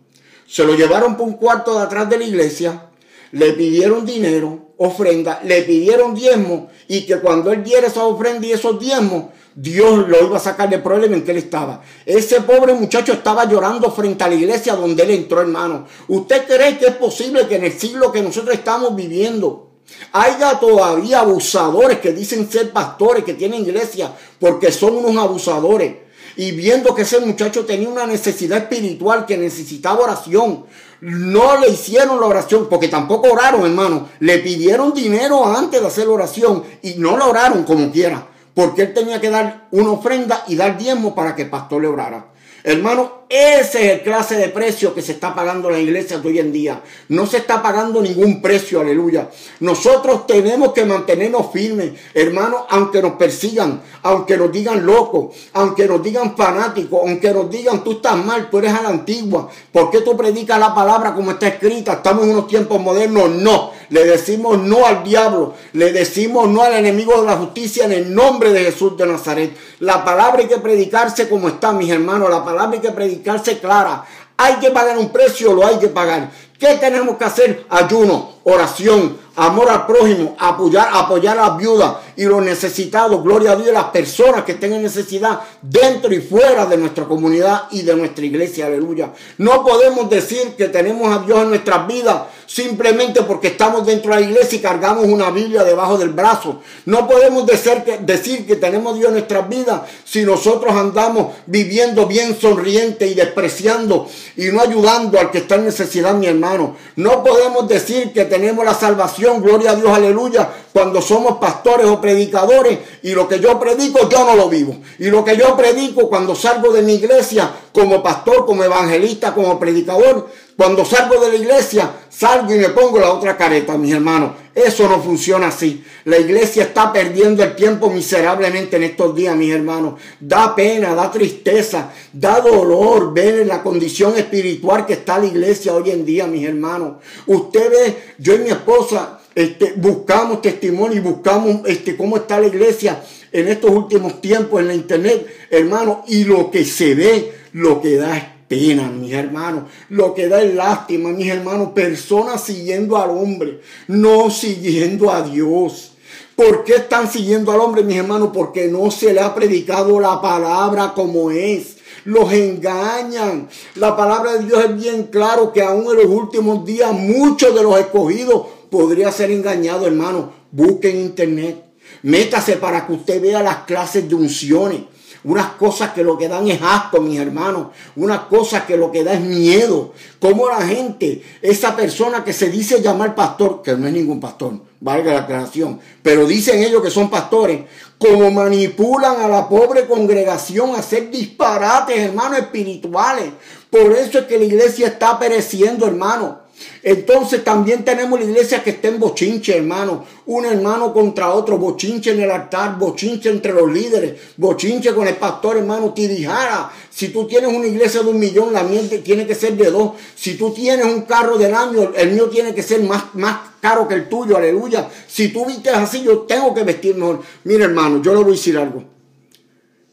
[0.46, 2.90] Se lo llevaron por un cuarto de atrás de la iglesia,
[3.32, 8.52] le pidieron dinero, ofrenda, le pidieron diezmo y que cuando él diera esa ofrenda y
[8.52, 9.24] esos diezmos,
[9.56, 11.82] Dios lo iba a sacar del problema en que él estaba.
[12.06, 15.86] Ese pobre muchacho estaba llorando frente a la iglesia donde él entró, hermano.
[16.08, 19.70] ¿Usted cree que es posible que en el siglo que nosotros estamos viviendo
[20.12, 26.03] haya todavía abusadores que dicen ser pastores, que tienen iglesia, porque son unos abusadores?
[26.36, 30.64] Y viendo que ese muchacho tenía una necesidad espiritual que necesitaba oración,
[31.00, 34.08] no le hicieron la oración, porque tampoco oraron, hermano.
[34.20, 38.82] Le pidieron dinero antes de hacer la oración y no la oraron como quiera, porque
[38.82, 42.33] él tenía que dar una ofrenda y dar diezmo para que el pastor le orara.
[42.66, 46.26] Hermano, ese es el clase de precio que se está pagando en la iglesia de
[46.26, 46.80] hoy en día.
[47.10, 49.28] No se está pagando ningún precio, aleluya.
[49.60, 56.02] Nosotros tenemos que mantenernos firmes, hermano, aunque nos persigan, aunque nos digan locos, aunque nos
[56.02, 59.50] digan fanáticos, aunque nos digan tú estás mal, tú eres a la antigua.
[59.70, 61.92] ¿Por qué tú predicas la palabra como está escrita?
[61.92, 63.28] Estamos en unos tiempos modernos.
[63.28, 67.92] No, le decimos no al diablo, le decimos no al enemigo de la justicia en
[67.92, 69.56] el nombre de Jesús de Nazaret.
[69.80, 72.30] La palabra hay que predicarse como está, mis hermanos.
[72.30, 74.04] La palabra hay que predicarse clara.
[74.36, 76.30] Hay que pagar un precio, lo hay que pagar.
[76.58, 77.66] ¿Qué tenemos que hacer?
[77.68, 83.22] Ayuno, oración, amor al prójimo, apoyar, apoyar a las viudas y los necesitados.
[83.22, 87.64] Gloria a Dios, las personas que estén en necesidad dentro y fuera de nuestra comunidad
[87.70, 88.66] y de nuestra iglesia.
[88.66, 89.12] Aleluya.
[89.38, 94.20] No podemos decir que tenemos a Dios en nuestras vidas simplemente porque estamos dentro de
[94.20, 96.60] la iglesia y cargamos una Biblia debajo del brazo.
[96.84, 101.32] No podemos decir que, decir que tenemos a Dios en nuestras vidas si nosotros andamos
[101.46, 106.76] viviendo bien sonriente y despreciando y no ayudando al que está en necesidad, mi hermano.
[106.96, 112.00] No podemos decir que tenemos la salvación, gloria a Dios, aleluya, cuando somos pastores o
[112.00, 114.76] predicadores y lo que yo predico yo no lo vivo.
[114.98, 119.56] Y lo que yo predico cuando salgo de mi iglesia como pastor, como evangelista, como
[119.60, 124.32] predicador, cuando salgo de la iglesia, salgo y me pongo la otra careta, mis hermanos.
[124.54, 125.84] Eso no funciona así.
[126.04, 129.94] La iglesia está perdiendo el tiempo miserablemente en estos días, mis hermanos.
[130.20, 135.90] Da pena, da tristeza, da dolor ver la condición espiritual que está la iglesia hoy
[135.90, 136.98] en día, mis hermanos.
[137.26, 142.46] Usted ve, yo y mi esposa este, buscamos testimonio y buscamos este, cómo está la
[142.46, 147.82] iglesia en estos últimos tiempos en la internet, hermano, y lo que se ve, lo
[147.82, 149.64] que da es pena, mis hermanos.
[149.88, 151.70] Lo que da es lástima, mis hermanos.
[151.74, 155.92] Personas siguiendo al hombre, no siguiendo a Dios.
[156.36, 158.30] ¿Por qué están siguiendo al hombre, mis hermanos?
[158.32, 161.78] Porque no se le ha predicado la palabra como es.
[162.04, 163.48] Los engañan.
[163.76, 167.62] La palabra de Dios es bien claro que aún en los últimos días muchos de
[167.62, 170.32] los escogidos podría ser engañados, hermano.
[170.50, 171.64] Busquen internet.
[172.02, 174.80] Métase para que usted vea las clases de unciones
[175.24, 179.04] unas cosas que lo que dan es asco, mis hermanos, unas cosas que lo que
[179.04, 179.92] da es miedo.
[180.20, 184.60] Como la gente, esa persona que se dice llamar pastor, que no es ningún pastor,
[184.80, 187.62] valga la aclaración, pero dicen ellos que son pastores,
[187.98, 193.30] como manipulan a la pobre congregación a hacer disparates, hermanos, espirituales.
[193.70, 196.43] Por eso es que la iglesia está pereciendo, hermano.
[196.82, 199.00] Entonces también tenemos la iglesia que está en
[199.46, 200.04] hermano.
[200.26, 205.16] Un hermano contra otro, bochinche en el altar, bochinche entre los líderes, bochinche con el
[205.16, 206.70] pastor, hermano, tirijara.
[206.90, 209.92] Si tú tienes una iglesia de un millón, la mía tiene que ser de dos.
[210.14, 213.88] Si tú tienes un carro del año, el mío tiene que ser más, más caro
[213.88, 214.88] que el tuyo, aleluya.
[215.06, 217.20] Si tú vistes así, yo tengo que vestir mejor.
[217.44, 218.84] Mira, hermano, yo le voy a decir algo.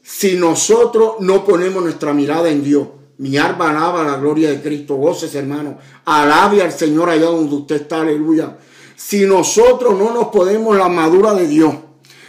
[0.04, 4.96] Si nosotros no ponemos nuestra mirada en Dios, mi alma alaba la gloria de Cristo.
[4.96, 5.78] Voces, hermano.
[6.06, 8.02] Alabe al Señor allá donde usted está.
[8.02, 8.58] Aleluya.
[8.96, 11.74] Si nosotros no nos ponemos la madura de Dios,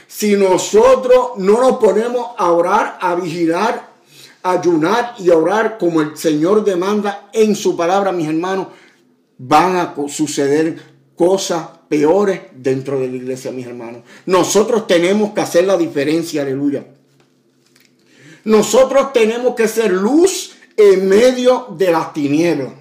[0.07, 3.90] si nosotros no nos ponemos a orar, a vigilar,
[4.42, 8.68] ayunar y a orar como el Señor demanda en su palabra, mis hermanos,
[9.38, 10.81] van a suceder
[11.16, 14.03] cosas peores dentro de la iglesia, mis hermanos.
[14.27, 16.87] Nosotros tenemos que hacer la diferencia, aleluya.
[18.45, 22.73] Nosotros tenemos que ser luz en medio de las tinieblas.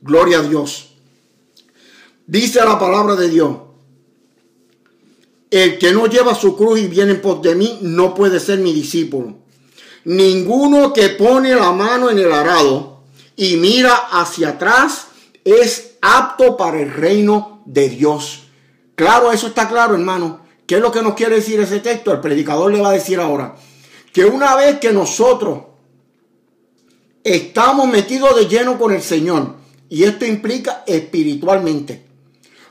[0.00, 0.94] Gloria a Dios.
[2.26, 3.56] Dice la palabra de Dios.
[5.50, 8.72] El que no lleva su cruz y viene por de mí no puede ser mi
[8.72, 9.36] discípulo.
[10.04, 13.02] Ninguno que pone la mano en el arado
[13.36, 15.08] y mira hacia atrás
[15.44, 18.44] es apto para el reino de Dios.
[18.94, 20.47] Claro, eso está claro, hermano.
[20.68, 22.12] ¿Qué es lo que nos quiere decir ese texto?
[22.12, 23.56] El predicador le va a decir ahora
[24.12, 25.60] que una vez que nosotros
[27.24, 29.54] estamos metidos de lleno con el Señor,
[29.88, 32.04] y esto implica espiritualmente,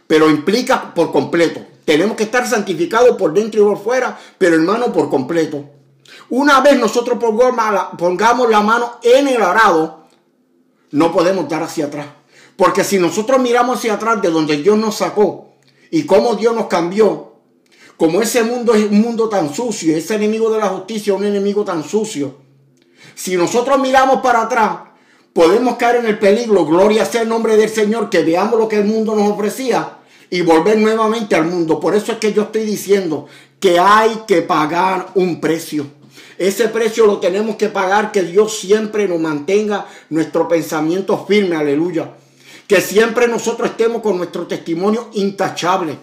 [0.06, 1.66] pero implica por completo.
[1.86, 5.66] Tenemos que estar santificados por dentro y por fuera, pero hermano, por completo.
[6.30, 10.06] Una vez nosotros pongamos la mano en el arado,
[10.92, 12.06] no podemos dar hacia atrás.
[12.56, 15.56] Porque si nosotros miramos hacia atrás de donde Dios nos sacó
[15.90, 17.27] y cómo Dios nos cambió,
[17.98, 21.26] como ese mundo es un mundo tan sucio, ese enemigo de la justicia es un
[21.26, 22.36] enemigo tan sucio,
[23.16, 24.78] si nosotros miramos para atrás,
[25.34, 28.78] podemos caer en el peligro, gloria sea el nombre del Señor, que veamos lo que
[28.78, 29.98] el mundo nos ofrecía
[30.30, 31.80] y volver nuevamente al mundo.
[31.80, 33.26] Por eso es que yo estoy diciendo
[33.60, 35.88] que hay que pagar un precio.
[36.38, 42.12] Ese precio lo tenemos que pagar, que Dios siempre nos mantenga nuestro pensamiento firme, aleluya.
[42.68, 45.98] Que siempre nosotros estemos con nuestro testimonio intachable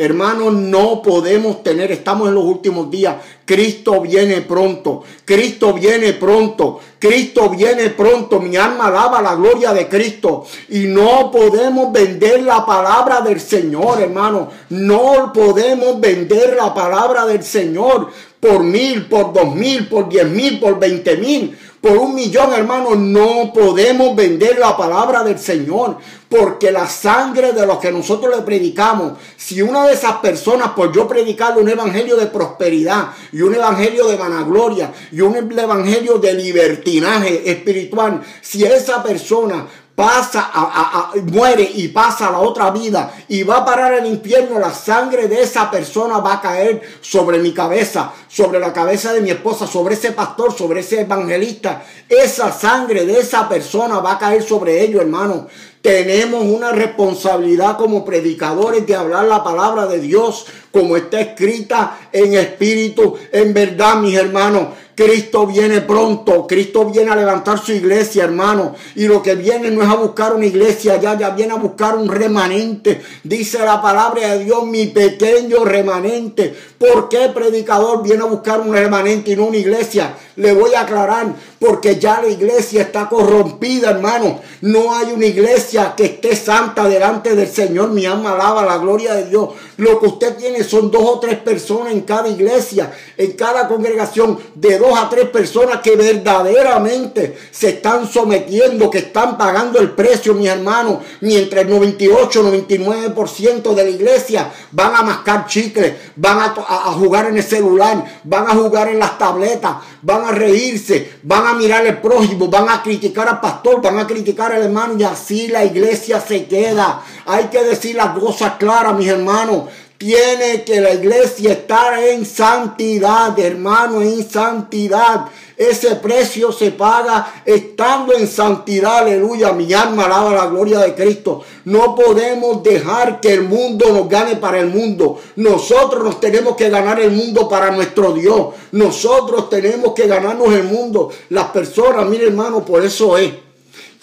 [0.00, 3.16] Hermanos, no podemos tener, estamos en los últimos días.
[3.44, 8.40] Cristo viene pronto, Cristo viene pronto, Cristo viene pronto.
[8.40, 10.46] Mi alma alaba la gloria de Cristo.
[10.70, 14.48] Y no podemos vender la palabra del Señor, hermano.
[14.70, 18.08] No podemos vender la palabra del Señor
[18.40, 22.94] por mil, por dos mil, por diez mil, por veinte mil por un millón, hermano,
[22.94, 25.96] no podemos vender la palabra del Señor.
[26.28, 30.92] Porque la sangre de los que nosotros le predicamos, si una de esas personas, por
[30.92, 36.34] yo predicarle un evangelio de prosperidad y un evangelio de vanagloria y un evangelio de
[36.34, 39.66] libertinaje espiritual, si esa persona
[40.00, 44.72] pasa, a, muere y pasa la otra vida y va a parar el infierno, la
[44.72, 49.30] sangre de esa persona va a caer sobre mi cabeza, sobre la cabeza de mi
[49.30, 51.82] esposa, sobre ese pastor, sobre ese evangelista.
[52.08, 55.48] Esa sangre de esa persona va a caer sobre ellos, hermano.
[55.82, 62.34] Tenemos una responsabilidad como predicadores de hablar la palabra de Dios como está escrita en
[62.34, 64.68] espíritu, en verdad, mis hermanos.
[64.94, 68.74] Cristo viene pronto, Cristo viene a levantar su iglesia, hermano.
[68.96, 71.96] Y lo que viene no es a buscar una iglesia, ya, ya viene a buscar
[71.96, 73.00] un remanente.
[73.24, 76.54] Dice la palabra de Dios, mi pequeño remanente.
[76.76, 80.16] ¿Por qué predicador viene a buscar un remanente y no una iglesia?
[80.36, 84.40] Le voy a aclarar, porque ya la iglesia está corrompida, hermano.
[84.60, 87.90] No hay una iglesia que esté santa delante del Señor.
[87.90, 89.50] Mi alma alaba la gloria de Dios.
[89.76, 94.38] Lo que usted tiene son dos o tres personas en cada iglesia, en cada congregación,
[94.54, 100.34] de dos a tres personas que verdaderamente se están sometiendo, que están pagando el precio,
[100.34, 106.54] mis hermanos, mientras el 98, 99% de la iglesia van a mascar chicles, van a,
[106.56, 111.46] a jugar en el celular, van a jugar en las tabletas, van a reírse, van
[111.46, 115.04] a mirar al prójimo, van a criticar al pastor, van a criticar al hermano y
[115.04, 117.02] así la iglesia se queda.
[117.26, 119.64] Hay que decir las cosas claras, mis hermanos.
[120.00, 125.26] Tiene que la iglesia estar en santidad, hermano, en santidad.
[125.58, 129.52] Ese precio se paga estando en santidad, aleluya.
[129.52, 131.42] Mi alma alaba la gloria de Cristo.
[131.66, 135.20] No podemos dejar que el mundo nos gane para el mundo.
[135.36, 138.54] Nosotros nos tenemos que ganar el mundo para nuestro Dios.
[138.72, 141.10] Nosotros tenemos que ganarnos el mundo.
[141.28, 143.49] Las personas, mire hermano, por eso es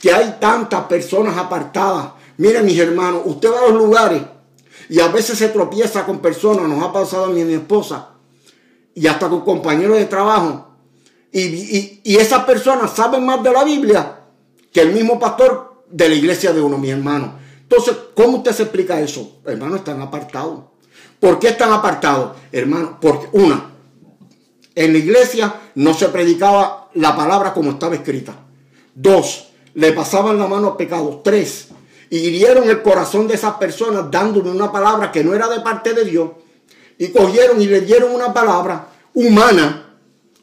[0.01, 2.11] que hay tantas personas apartadas.
[2.37, 4.21] Miren mis hermanos, usted va a los lugares
[4.89, 7.53] y a veces se tropieza con personas, nos ha pasado a mí y a mi
[7.53, 8.09] esposa,
[8.93, 10.67] y hasta con compañeros de trabajo.
[11.31, 14.21] Y, y, esas personas saben más de la Biblia
[14.71, 17.33] que el mismo pastor de la iglesia de uno, mi hermano.
[17.61, 19.41] Entonces, ¿cómo usted se explica eso?
[19.45, 20.61] Hermano, están apartados.
[21.19, 22.37] ¿Por qué están apartados?
[22.51, 23.71] Hermano, porque una,
[24.73, 28.33] en la iglesia no se predicaba la palabra como estaba escrita.
[28.95, 29.46] Dos,
[29.77, 31.21] le pasaban la mano a pecados.
[31.21, 31.67] Tres,
[32.09, 36.03] hirieron el corazón de esas personas dándole una palabra que no era de parte de
[36.03, 36.31] Dios.
[36.97, 39.83] Y cogieron y le dieron una palabra humana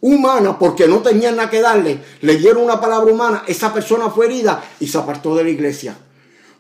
[0.01, 4.27] humana porque no tenían nada que darle, le dieron una palabra humana, esa persona fue
[4.27, 5.97] herida y se apartó de la iglesia.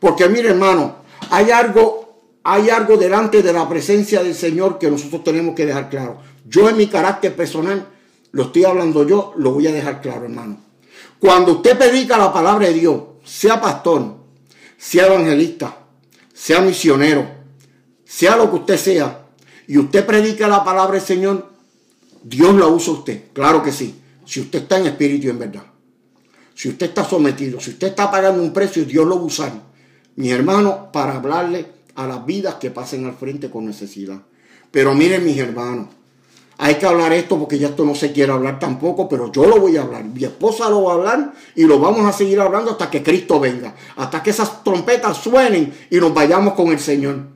[0.00, 0.96] Porque mire hermano,
[1.30, 5.90] hay algo, hay algo delante de la presencia del Señor que nosotros tenemos que dejar
[5.90, 6.16] claro.
[6.48, 7.86] Yo en mi carácter personal,
[8.32, 10.58] lo estoy hablando yo, lo voy a dejar claro hermano.
[11.24, 14.14] Cuando usted predica la palabra de Dios, sea pastor,
[14.76, 15.74] sea evangelista,
[16.34, 17.26] sea misionero,
[18.04, 19.24] sea lo que usted sea,
[19.66, 21.50] y usted predica la palabra del Señor,
[22.22, 24.02] Dios lo usa usted, claro que sí.
[24.26, 25.64] Si usted está en espíritu y en verdad.
[26.54, 29.52] Si usted está sometido, si usted está pagando un precio, Dios lo va a usar.
[30.16, 31.64] Mis hermanos, para hablarle
[31.94, 34.20] a las vidas que pasen al frente con necesidad.
[34.70, 35.88] Pero miren, mis hermanos,
[36.56, 39.60] hay que hablar esto porque ya esto no se quiere hablar tampoco, pero yo lo
[39.60, 40.04] voy a hablar.
[40.04, 43.40] Mi esposa lo va a hablar y lo vamos a seguir hablando hasta que Cristo
[43.40, 47.34] venga, hasta que esas trompetas suenen y nos vayamos con el Señor.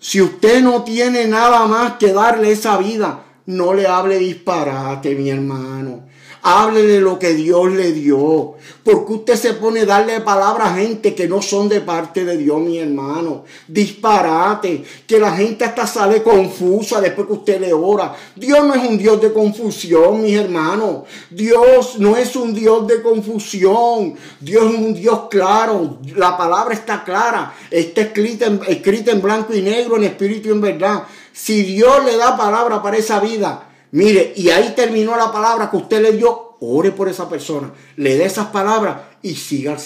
[0.00, 5.30] Si usted no tiene nada más que darle esa vida, no le hable disparate, mi
[5.30, 6.05] hermano.
[6.48, 8.54] Háblele lo que Dios le dio.
[8.84, 12.36] Porque usted se pone a darle palabras a gente que no son de parte de
[12.36, 13.42] Dios, mi hermano.
[13.66, 14.84] Disparate.
[15.08, 18.14] Que la gente hasta sale confusa después que usted le ora.
[18.36, 21.02] Dios no es un Dios de confusión, mis hermanos.
[21.30, 24.14] Dios no es un Dios de confusión.
[24.38, 25.98] Dios es un Dios claro.
[26.14, 27.54] La palabra está clara.
[27.72, 31.02] Está escrita en, escrita en blanco y negro, en espíritu y en verdad.
[31.32, 35.76] Si Dios le da palabra para esa vida, mire, y ahí terminó la palabra que
[35.76, 39.76] usted le dio, ore por esa persona, le dé esas palabras y siga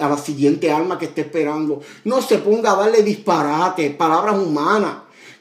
[0.00, 1.80] a la siguiente alma que esté esperando.
[2.04, 4.94] No se ponga a darle disparate, palabras humanas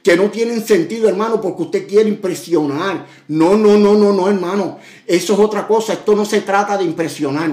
[0.03, 3.05] que no tienen sentido, hermano, porque usted quiere impresionar.
[3.27, 4.79] No, no, no, no, no, hermano.
[5.05, 5.93] Eso es otra cosa.
[5.93, 7.51] Esto no se trata de impresionar.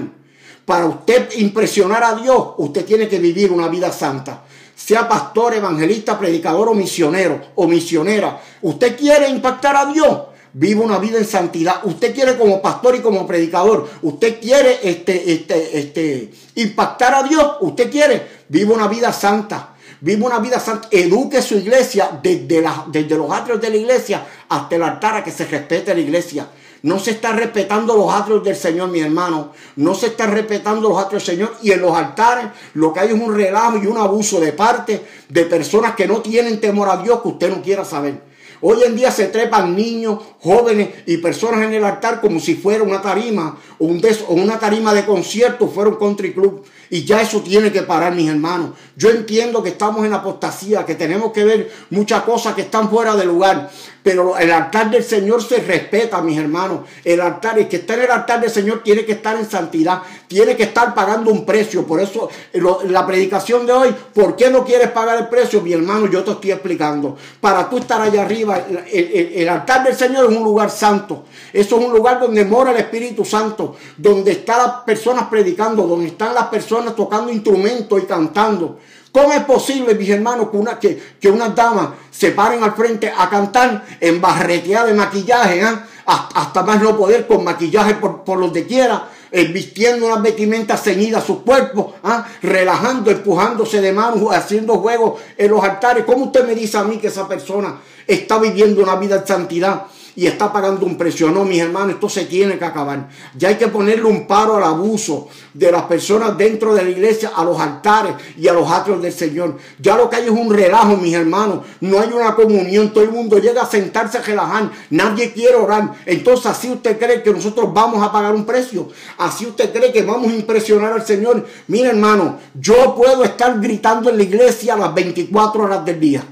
[0.65, 4.43] Para usted impresionar a Dios, usted tiene que vivir una vida santa
[4.77, 10.19] sea pastor, evangelista, predicador o misionero o misionera, usted quiere impactar a Dios,
[10.57, 11.81] vive una vida en santidad.
[11.83, 17.57] Usted quiere como pastor y como predicador, usted quiere este, este, este, impactar a Dios,
[17.61, 19.73] usted quiere, vive una vida santa.
[19.99, 24.75] Vive una vida santa, eduque su iglesia desde, desde los atrios de la iglesia hasta
[24.75, 26.47] el altar a que se respete la iglesia.
[26.83, 29.53] No se está respetando los atrios del Señor, mi hermano.
[29.77, 31.55] No se está respetando los atrios del Señor.
[31.63, 32.45] Y en los altares
[32.75, 36.21] lo que hay es un relajo y un abuso de parte de personas que no
[36.21, 38.26] tienen temor a Dios que usted no quiera saber.
[38.61, 42.83] Hoy en día se trepan niños, jóvenes y personas en el altar como si fuera
[42.83, 46.63] una tarima o, un una tarima de concierto, fuera un country club.
[46.89, 48.71] Y ya eso tiene que parar, mis hermanos.
[48.95, 53.15] Yo entiendo que estamos en apostasía, que tenemos que ver muchas cosas que están fuera
[53.15, 53.69] de lugar.
[54.03, 56.81] Pero el altar del Señor se respeta, mis hermanos.
[57.03, 60.01] El altar, el que está en el altar del Señor tiene que estar en santidad,
[60.29, 61.85] tiene que estar pagando un precio.
[61.85, 65.61] Por eso la predicación de hoy, ¿por qué no quieres pagar el precio?
[65.61, 67.17] Mi hermano, yo te estoy explicando.
[67.41, 68.46] Para tú estar allá arriba,
[68.91, 71.25] el, altar del Señor es un lugar santo.
[71.53, 76.07] Eso es un lugar donde mora el Espíritu Santo, donde están las personas predicando, donde
[76.07, 78.79] están las personas tocando instrumentos y cantando.
[79.11, 83.11] ¿Cómo es posible, mis hermanos, que, una, que, que unas damas se paren al frente
[83.15, 85.79] a cantar en barreteada de maquillaje, ¿eh?
[86.05, 91.23] hasta más no poder, con maquillaje por, por donde quiera, eh, vistiendo unas vestimentas ceñidas
[91.23, 92.27] a su cuerpo, ¿ah?
[92.41, 96.05] relajando, empujándose de manos, haciendo juegos en los altares?
[96.05, 99.83] ¿Cómo usted me dice a mí que esa persona está viviendo una vida de santidad?
[100.17, 101.29] Y está pagando un precio.
[101.29, 103.07] No, mis hermanos, esto se tiene que acabar.
[103.37, 107.31] Ya hay que ponerle un paro al abuso de las personas dentro de la iglesia,
[107.35, 109.57] a los altares y a los atrios del Señor.
[109.79, 111.59] Ya lo que hay es un relajo, mis hermanos.
[111.81, 112.91] No hay una comunión.
[112.91, 114.71] Todo el mundo llega a sentarse a relajar.
[114.89, 115.93] Nadie quiere orar.
[116.07, 118.89] Entonces, así usted cree que nosotros vamos a pagar un precio.
[119.19, 121.45] Así usted cree que vamos a impresionar al Señor.
[121.67, 126.23] Mira, hermano, yo puedo estar gritando en la iglesia a las 24 horas del día.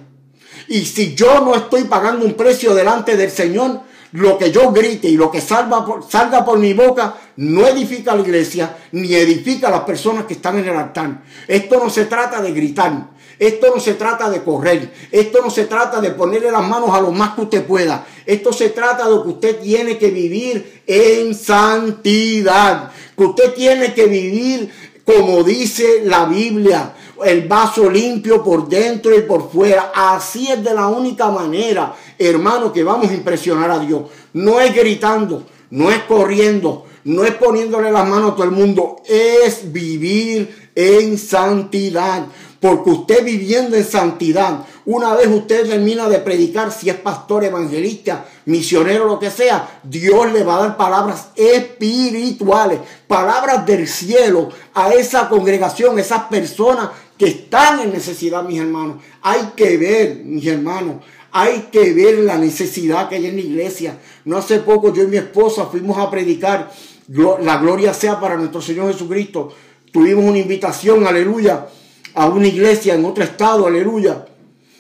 [0.68, 3.82] Y si yo no estoy pagando un precio delante del Señor,
[4.14, 8.16] lo que yo grite y lo que salga por, salga por mi boca no edifica
[8.16, 11.22] la iglesia ni edifica a las personas que están en el altar.
[11.48, 13.16] Esto no se trata de gritar.
[13.38, 14.94] Esto no se trata de correr.
[15.12, 18.06] Esto no se trata de ponerle las manos a lo más que usted pueda.
[18.26, 22.92] Esto se trata de que usted tiene que vivir en santidad.
[23.18, 24.72] Que usted tiene que vivir
[25.06, 26.94] como dice la Biblia
[27.24, 29.92] el vaso limpio por dentro y por fuera.
[29.94, 34.04] Así es de la única manera, hermano, que vamos a impresionar a Dios.
[34.34, 38.98] No es gritando, no es corriendo, no es poniéndole las manos a todo el mundo,
[39.06, 42.26] es vivir en santidad.
[42.60, 48.26] Porque usted viviendo en santidad, una vez usted termina de predicar, si es pastor, evangelista,
[48.46, 54.94] misionero, lo que sea, Dios le va a dar palabras espirituales, palabras del cielo a
[54.94, 58.98] esa congregación, esas personas que están en necesidad, mis hermanos.
[59.22, 60.98] Hay que ver, mis hermanos,
[61.32, 64.00] hay que ver la necesidad que hay en la iglesia.
[64.26, 66.72] No hace poco yo y mi esposa fuimos a predicar,
[67.08, 69.54] la gloria sea para nuestro Señor Jesucristo.
[69.92, 71.68] Tuvimos una invitación, aleluya,
[72.14, 74.26] a una iglesia en otro estado, aleluya.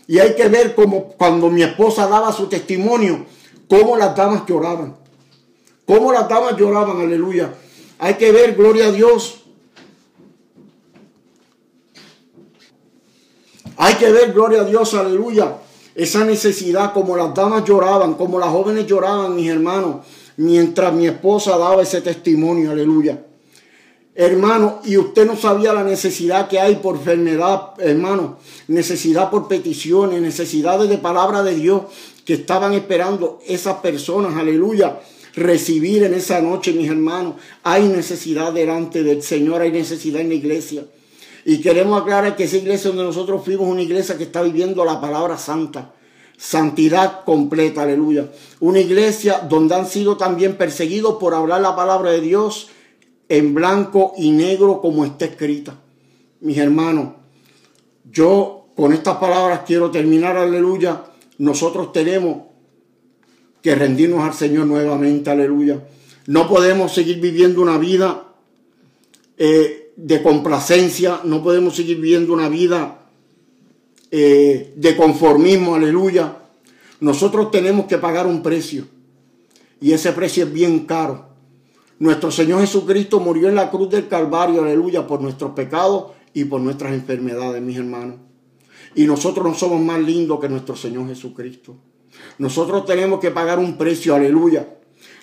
[0.08, 3.26] Y hay que ver cómo cuando mi esposa daba su testimonio,
[3.68, 4.96] cómo las damas lloraban.
[5.86, 7.54] Cómo las damas lloraban, aleluya.
[8.00, 9.45] Hay que ver, gloria a Dios.
[13.78, 15.58] Hay que ver, gloria a Dios, aleluya.
[15.96, 20.06] Esa necesidad, como las damas lloraban, como las jóvenes lloraban, mis hermanos,
[20.38, 23.22] mientras mi esposa daba ese testimonio, aleluya.
[24.18, 28.38] Hermano, y usted no sabía la necesidad que hay por enfermedad, hermano,
[28.70, 31.82] necesidad por peticiones, necesidades de palabra de Dios
[32.24, 35.00] que estaban esperando esas personas, aleluya,
[35.36, 37.36] recibir en esa noche, mis hermanos.
[37.64, 40.86] Hay necesidad delante del Señor, hay necesidad en la iglesia.
[41.48, 45.00] Y queremos aclarar que esa iglesia donde nosotros fuimos una iglesia que está viviendo la
[45.00, 45.94] palabra santa.
[46.38, 48.32] Santidad completa, aleluya.
[48.60, 52.70] Una iglesia donde han sido también perseguidos por hablar la palabra de Dios
[53.30, 55.80] en blanco y negro como está escrita.
[56.42, 57.14] Mis hermanos,
[58.12, 61.04] yo con estas palabras quiero terminar, aleluya.
[61.38, 62.40] Nosotros tenemos
[63.62, 65.80] que rendirnos al Señor nuevamente, aleluya.
[66.26, 68.34] No podemos seguir viviendo una vida
[69.38, 73.00] eh, de complacencia, no podemos seguir viviendo una vida
[74.12, 76.38] eh, de conformismo, aleluya.
[77.00, 78.86] Nosotros tenemos que pagar un precio
[79.82, 81.28] y ese precio es bien caro.
[82.00, 86.60] Nuestro Señor Jesucristo murió en la cruz del Calvario, aleluya, por nuestros pecados y por
[86.60, 88.18] nuestras enfermedades, mis hermanos.
[88.96, 91.76] Y nosotros no somos más lindos que nuestro Señor Jesucristo.
[92.38, 94.68] Nosotros tenemos que pagar un precio, aleluya.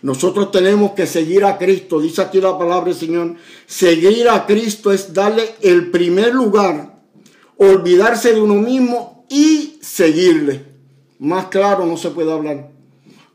[0.03, 2.01] Nosotros tenemos que seguir a Cristo.
[2.01, 3.37] Dice aquí la palabra del Señor.
[3.67, 7.01] Seguir a Cristo es darle el primer lugar,
[7.57, 10.67] olvidarse de uno mismo y seguirle.
[11.21, 12.71] Más claro no se puede hablar.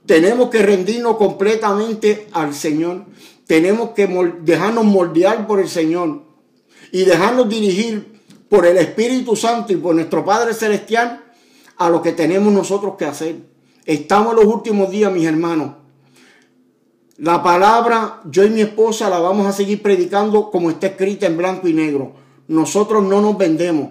[0.05, 3.05] Tenemos que rendirnos completamente al Señor.
[3.45, 4.07] Tenemos que
[4.41, 6.23] dejarnos moldear por el Señor
[6.91, 11.23] y dejarnos dirigir por el Espíritu Santo y por nuestro Padre Celestial
[11.77, 13.37] a lo que tenemos nosotros que hacer.
[13.85, 15.86] Estamos en los últimos días, mis hermanos.
[17.17, 21.35] La palabra, yo y mi esposa la vamos a seguir predicando como está escrita en
[21.35, 22.11] blanco y negro.
[22.47, 23.89] Nosotros no nos vendemos.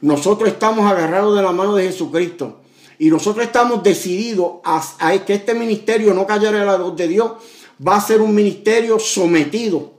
[0.00, 2.60] Nosotros estamos agarrados de la mano de Jesucristo.
[2.98, 7.32] Y nosotros estamos decididos a, que este ministerio no cayera la voz de Dios.
[7.86, 9.92] Va a ser un ministerio sometido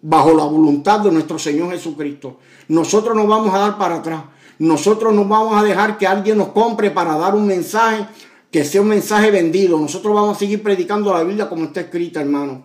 [0.00, 2.36] bajo la voluntad de nuestro Señor Jesucristo.
[2.68, 4.22] Nosotros nos vamos a dar para atrás.
[4.60, 8.06] Nosotros no vamos a dejar que alguien nos compre para dar un mensaje
[8.54, 9.76] que sea un mensaje vendido.
[9.80, 12.64] Nosotros vamos a seguir predicando la Biblia como está escrita, hermano.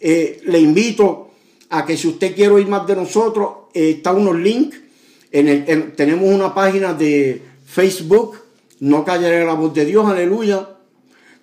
[0.00, 1.28] Eh, le invito
[1.68, 4.80] a que si usted quiere oír más de nosotros, eh, está unos links.
[5.30, 8.38] En el, tenemos una página de Facebook
[8.80, 10.70] no callaré la voz de Dios, aleluya.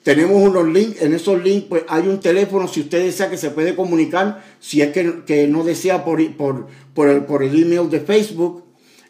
[0.01, 3.51] Tenemos unos links, en esos links pues hay un teléfono si usted desea que se
[3.51, 6.65] puede comunicar, si es que, no desea por, por,
[6.95, 8.63] por, el, por el email de Facebook,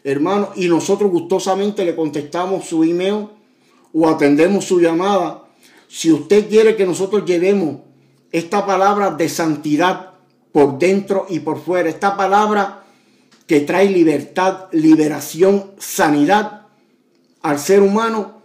[0.04, 3.39] hermano, y nosotros gustosamente le contestamos su email
[3.92, 5.44] o atendemos su llamada.
[5.88, 7.80] Si usted quiere que nosotros llevemos
[8.32, 10.12] esta palabra de santidad
[10.52, 12.84] por dentro y por fuera, esta palabra
[13.46, 16.68] que trae libertad, liberación, sanidad,
[17.42, 18.42] al ser humano.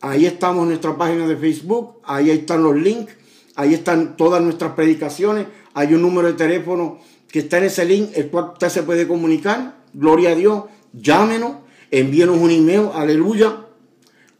[0.00, 3.12] Ahí estamos en nuestra página de Facebook, ahí están los links,
[3.56, 8.10] ahí están todas nuestras predicaciones, hay un número de teléfono que está en ese link,
[8.14, 9.76] el cual usted se puede comunicar.
[9.92, 11.58] Gloria a Dios, llámenos,
[11.90, 13.64] envíenos un email, aleluya.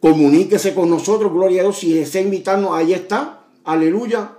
[0.00, 1.78] Comuníquese con nosotros, gloria a Dios.
[1.78, 4.32] Si desea invitarnos, ahí está, aleluya.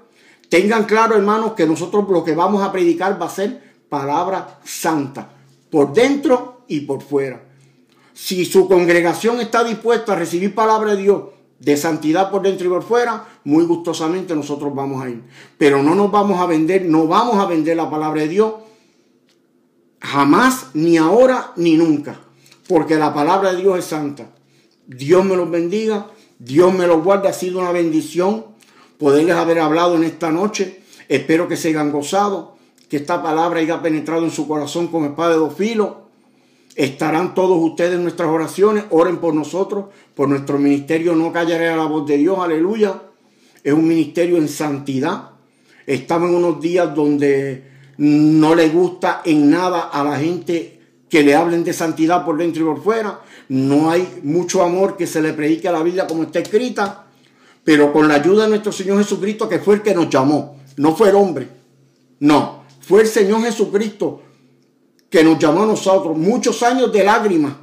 [0.49, 5.29] Tengan claro, hermanos, que nosotros lo que vamos a predicar va a ser palabra santa,
[5.69, 7.43] por dentro y por fuera.
[8.13, 11.23] Si su congregación está dispuesta a recibir palabra de Dios
[11.59, 15.23] de santidad por dentro y por fuera, muy gustosamente nosotros vamos a ir.
[15.57, 18.53] Pero no nos vamos a vender, no vamos a vender la palabra de Dios
[20.01, 22.19] jamás, ni ahora, ni nunca.
[22.67, 24.29] Porque la palabra de Dios es santa.
[24.89, 26.07] Dios me los bendiga,
[26.39, 27.29] Dios me los guarde.
[27.29, 28.45] Ha sido una bendición
[28.97, 30.81] poderles haber hablado en esta noche.
[31.07, 32.57] Espero que se hayan gozado,
[32.89, 35.89] que esta palabra haya penetrado en su corazón como espada de dos filos
[36.79, 38.85] Estarán todos ustedes en nuestras oraciones.
[38.89, 41.13] Oren por nosotros, por nuestro ministerio.
[41.13, 42.39] No callaré a la voz de Dios.
[42.39, 43.01] Aleluya.
[43.63, 45.31] es un ministerio en santidad.
[45.85, 47.65] Estamos en unos días donde
[47.97, 50.79] no le gusta en nada a la gente
[51.09, 53.19] que le hablen de santidad por dentro y por fuera.
[53.49, 57.07] No hay mucho amor que se le predique a la Biblia como está escrita,
[57.63, 60.95] pero con la ayuda de nuestro Señor Jesucristo, que fue el que nos llamó, no
[60.95, 61.49] fue el hombre,
[62.19, 64.21] no, fue el Señor Jesucristo
[65.09, 66.15] que nos llamó a nosotros.
[66.15, 67.53] Muchos años de lágrimas,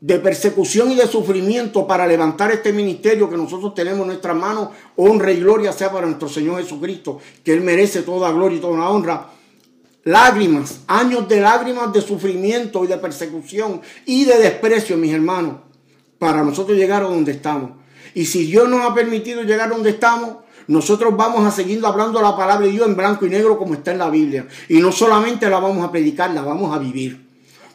[0.00, 4.70] de persecución y de sufrimiento para levantar este ministerio que nosotros tenemos en nuestras manos.
[4.96, 8.88] Honra y gloria sea para nuestro Señor Jesucristo, que Él merece toda gloria y toda
[8.88, 9.28] honra
[10.04, 15.56] lágrimas, años de lágrimas de sufrimiento y de persecución y de desprecio, mis hermanos,
[16.18, 17.72] para nosotros llegar a donde estamos.
[18.14, 20.36] Y si Dios nos ha permitido llegar a donde estamos,
[20.66, 23.92] nosotros vamos a seguir hablando la palabra de Dios en blanco y negro como está
[23.92, 24.46] en la Biblia.
[24.68, 27.29] Y no solamente la vamos a predicar, la vamos a vivir.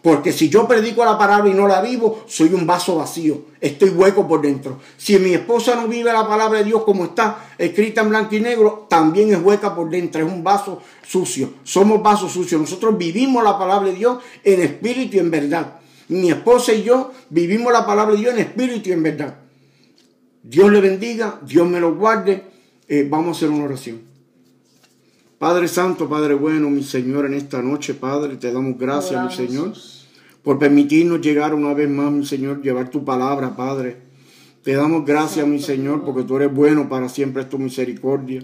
[0.06, 3.46] Porque si yo predico la palabra y no la vivo, soy un vaso vacío.
[3.60, 4.80] Estoy hueco por dentro.
[4.98, 8.40] Si mi esposa no vive la palabra de Dios como está escrita en blanco y
[8.40, 10.24] negro, también es hueca por dentro.
[10.24, 11.54] Es un vaso sucio.
[11.64, 12.62] Somos vasos sucios.
[12.62, 15.80] Nosotros vivimos la palabra de Dios en espíritu y en verdad.
[16.10, 19.40] Mi esposa y yo vivimos la palabra de Dios en espíritu y en verdad.
[20.44, 22.44] Dios le bendiga, Dios me lo guarde.
[22.88, 24.02] Eh, vamos a hacer una oración.
[25.40, 29.74] Padre Santo, Padre bueno, mi Señor, en esta noche, Padre, te damos gracias, mi Señor
[30.46, 33.98] por permitirnos llegar una vez más, mi Señor, llevar tu palabra, Padre.
[34.64, 38.44] Te damos gracias, mi Señor, porque tú eres bueno para siempre es tu misericordia.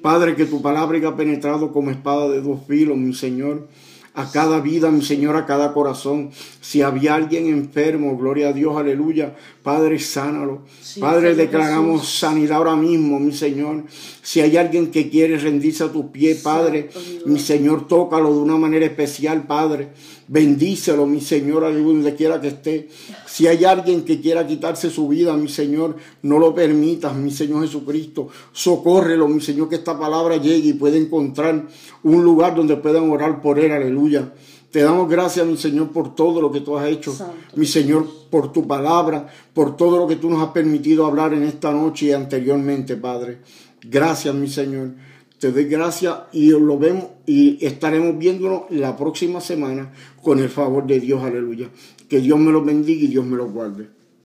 [0.00, 3.68] Padre, que tu palabra haya penetrado como espada de dos filos, mi Señor
[4.16, 6.30] a cada vida, mi Señor, a cada corazón.
[6.62, 9.36] Si había alguien enfermo, gloria a Dios, aleluya.
[9.62, 10.62] Padre, sánalo.
[10.98, 13.84] Padre, declaramos sanidad ahora mismo, mi Señor.
[14.22, 16.88] Si hay alguien que quiere rendirse a tus pies, Padre,
[17.26, 19.88] mi Señor, tócalo de una manera especial, Padre.
[20.28, 22.88] Bendícelo, mi Señor, donde quiera que esté.
[23.36, 27.64] Si hay alguien que quiera quitarse su vida, mi Señor, no lo permitas, mi Señor
[27.64, 28.28] Jesucristo.
[28.50, 31.66] Socórrelo, mi Señor, que esta palabra llegue y pueda encontrar
[32.02, 34.32] un lugar donde puedan orar por él, aleluya.
[34.70, 37.14] Te damos gracias, mi Señor, por todo lo que tú has hecho.
[37.56, 41.42] Mi Señor, por tu palabra, por todo lo que tú nos has permitido hablar en
[41.42, 43.40] esta noche y anteriormente, Padre.
[43.82, 44.92] Gracias, mi Señor.
[45.38, 50.86] Te doy gracias y lo vemos y estaremos viéndonos la próxima semana con el favor
[50.86, 51.22] de Dios.
[51.22, 51.68] Aleluya.
[52.08, 53.95] Que Dios me lo bendiga y Dios me lo guarde.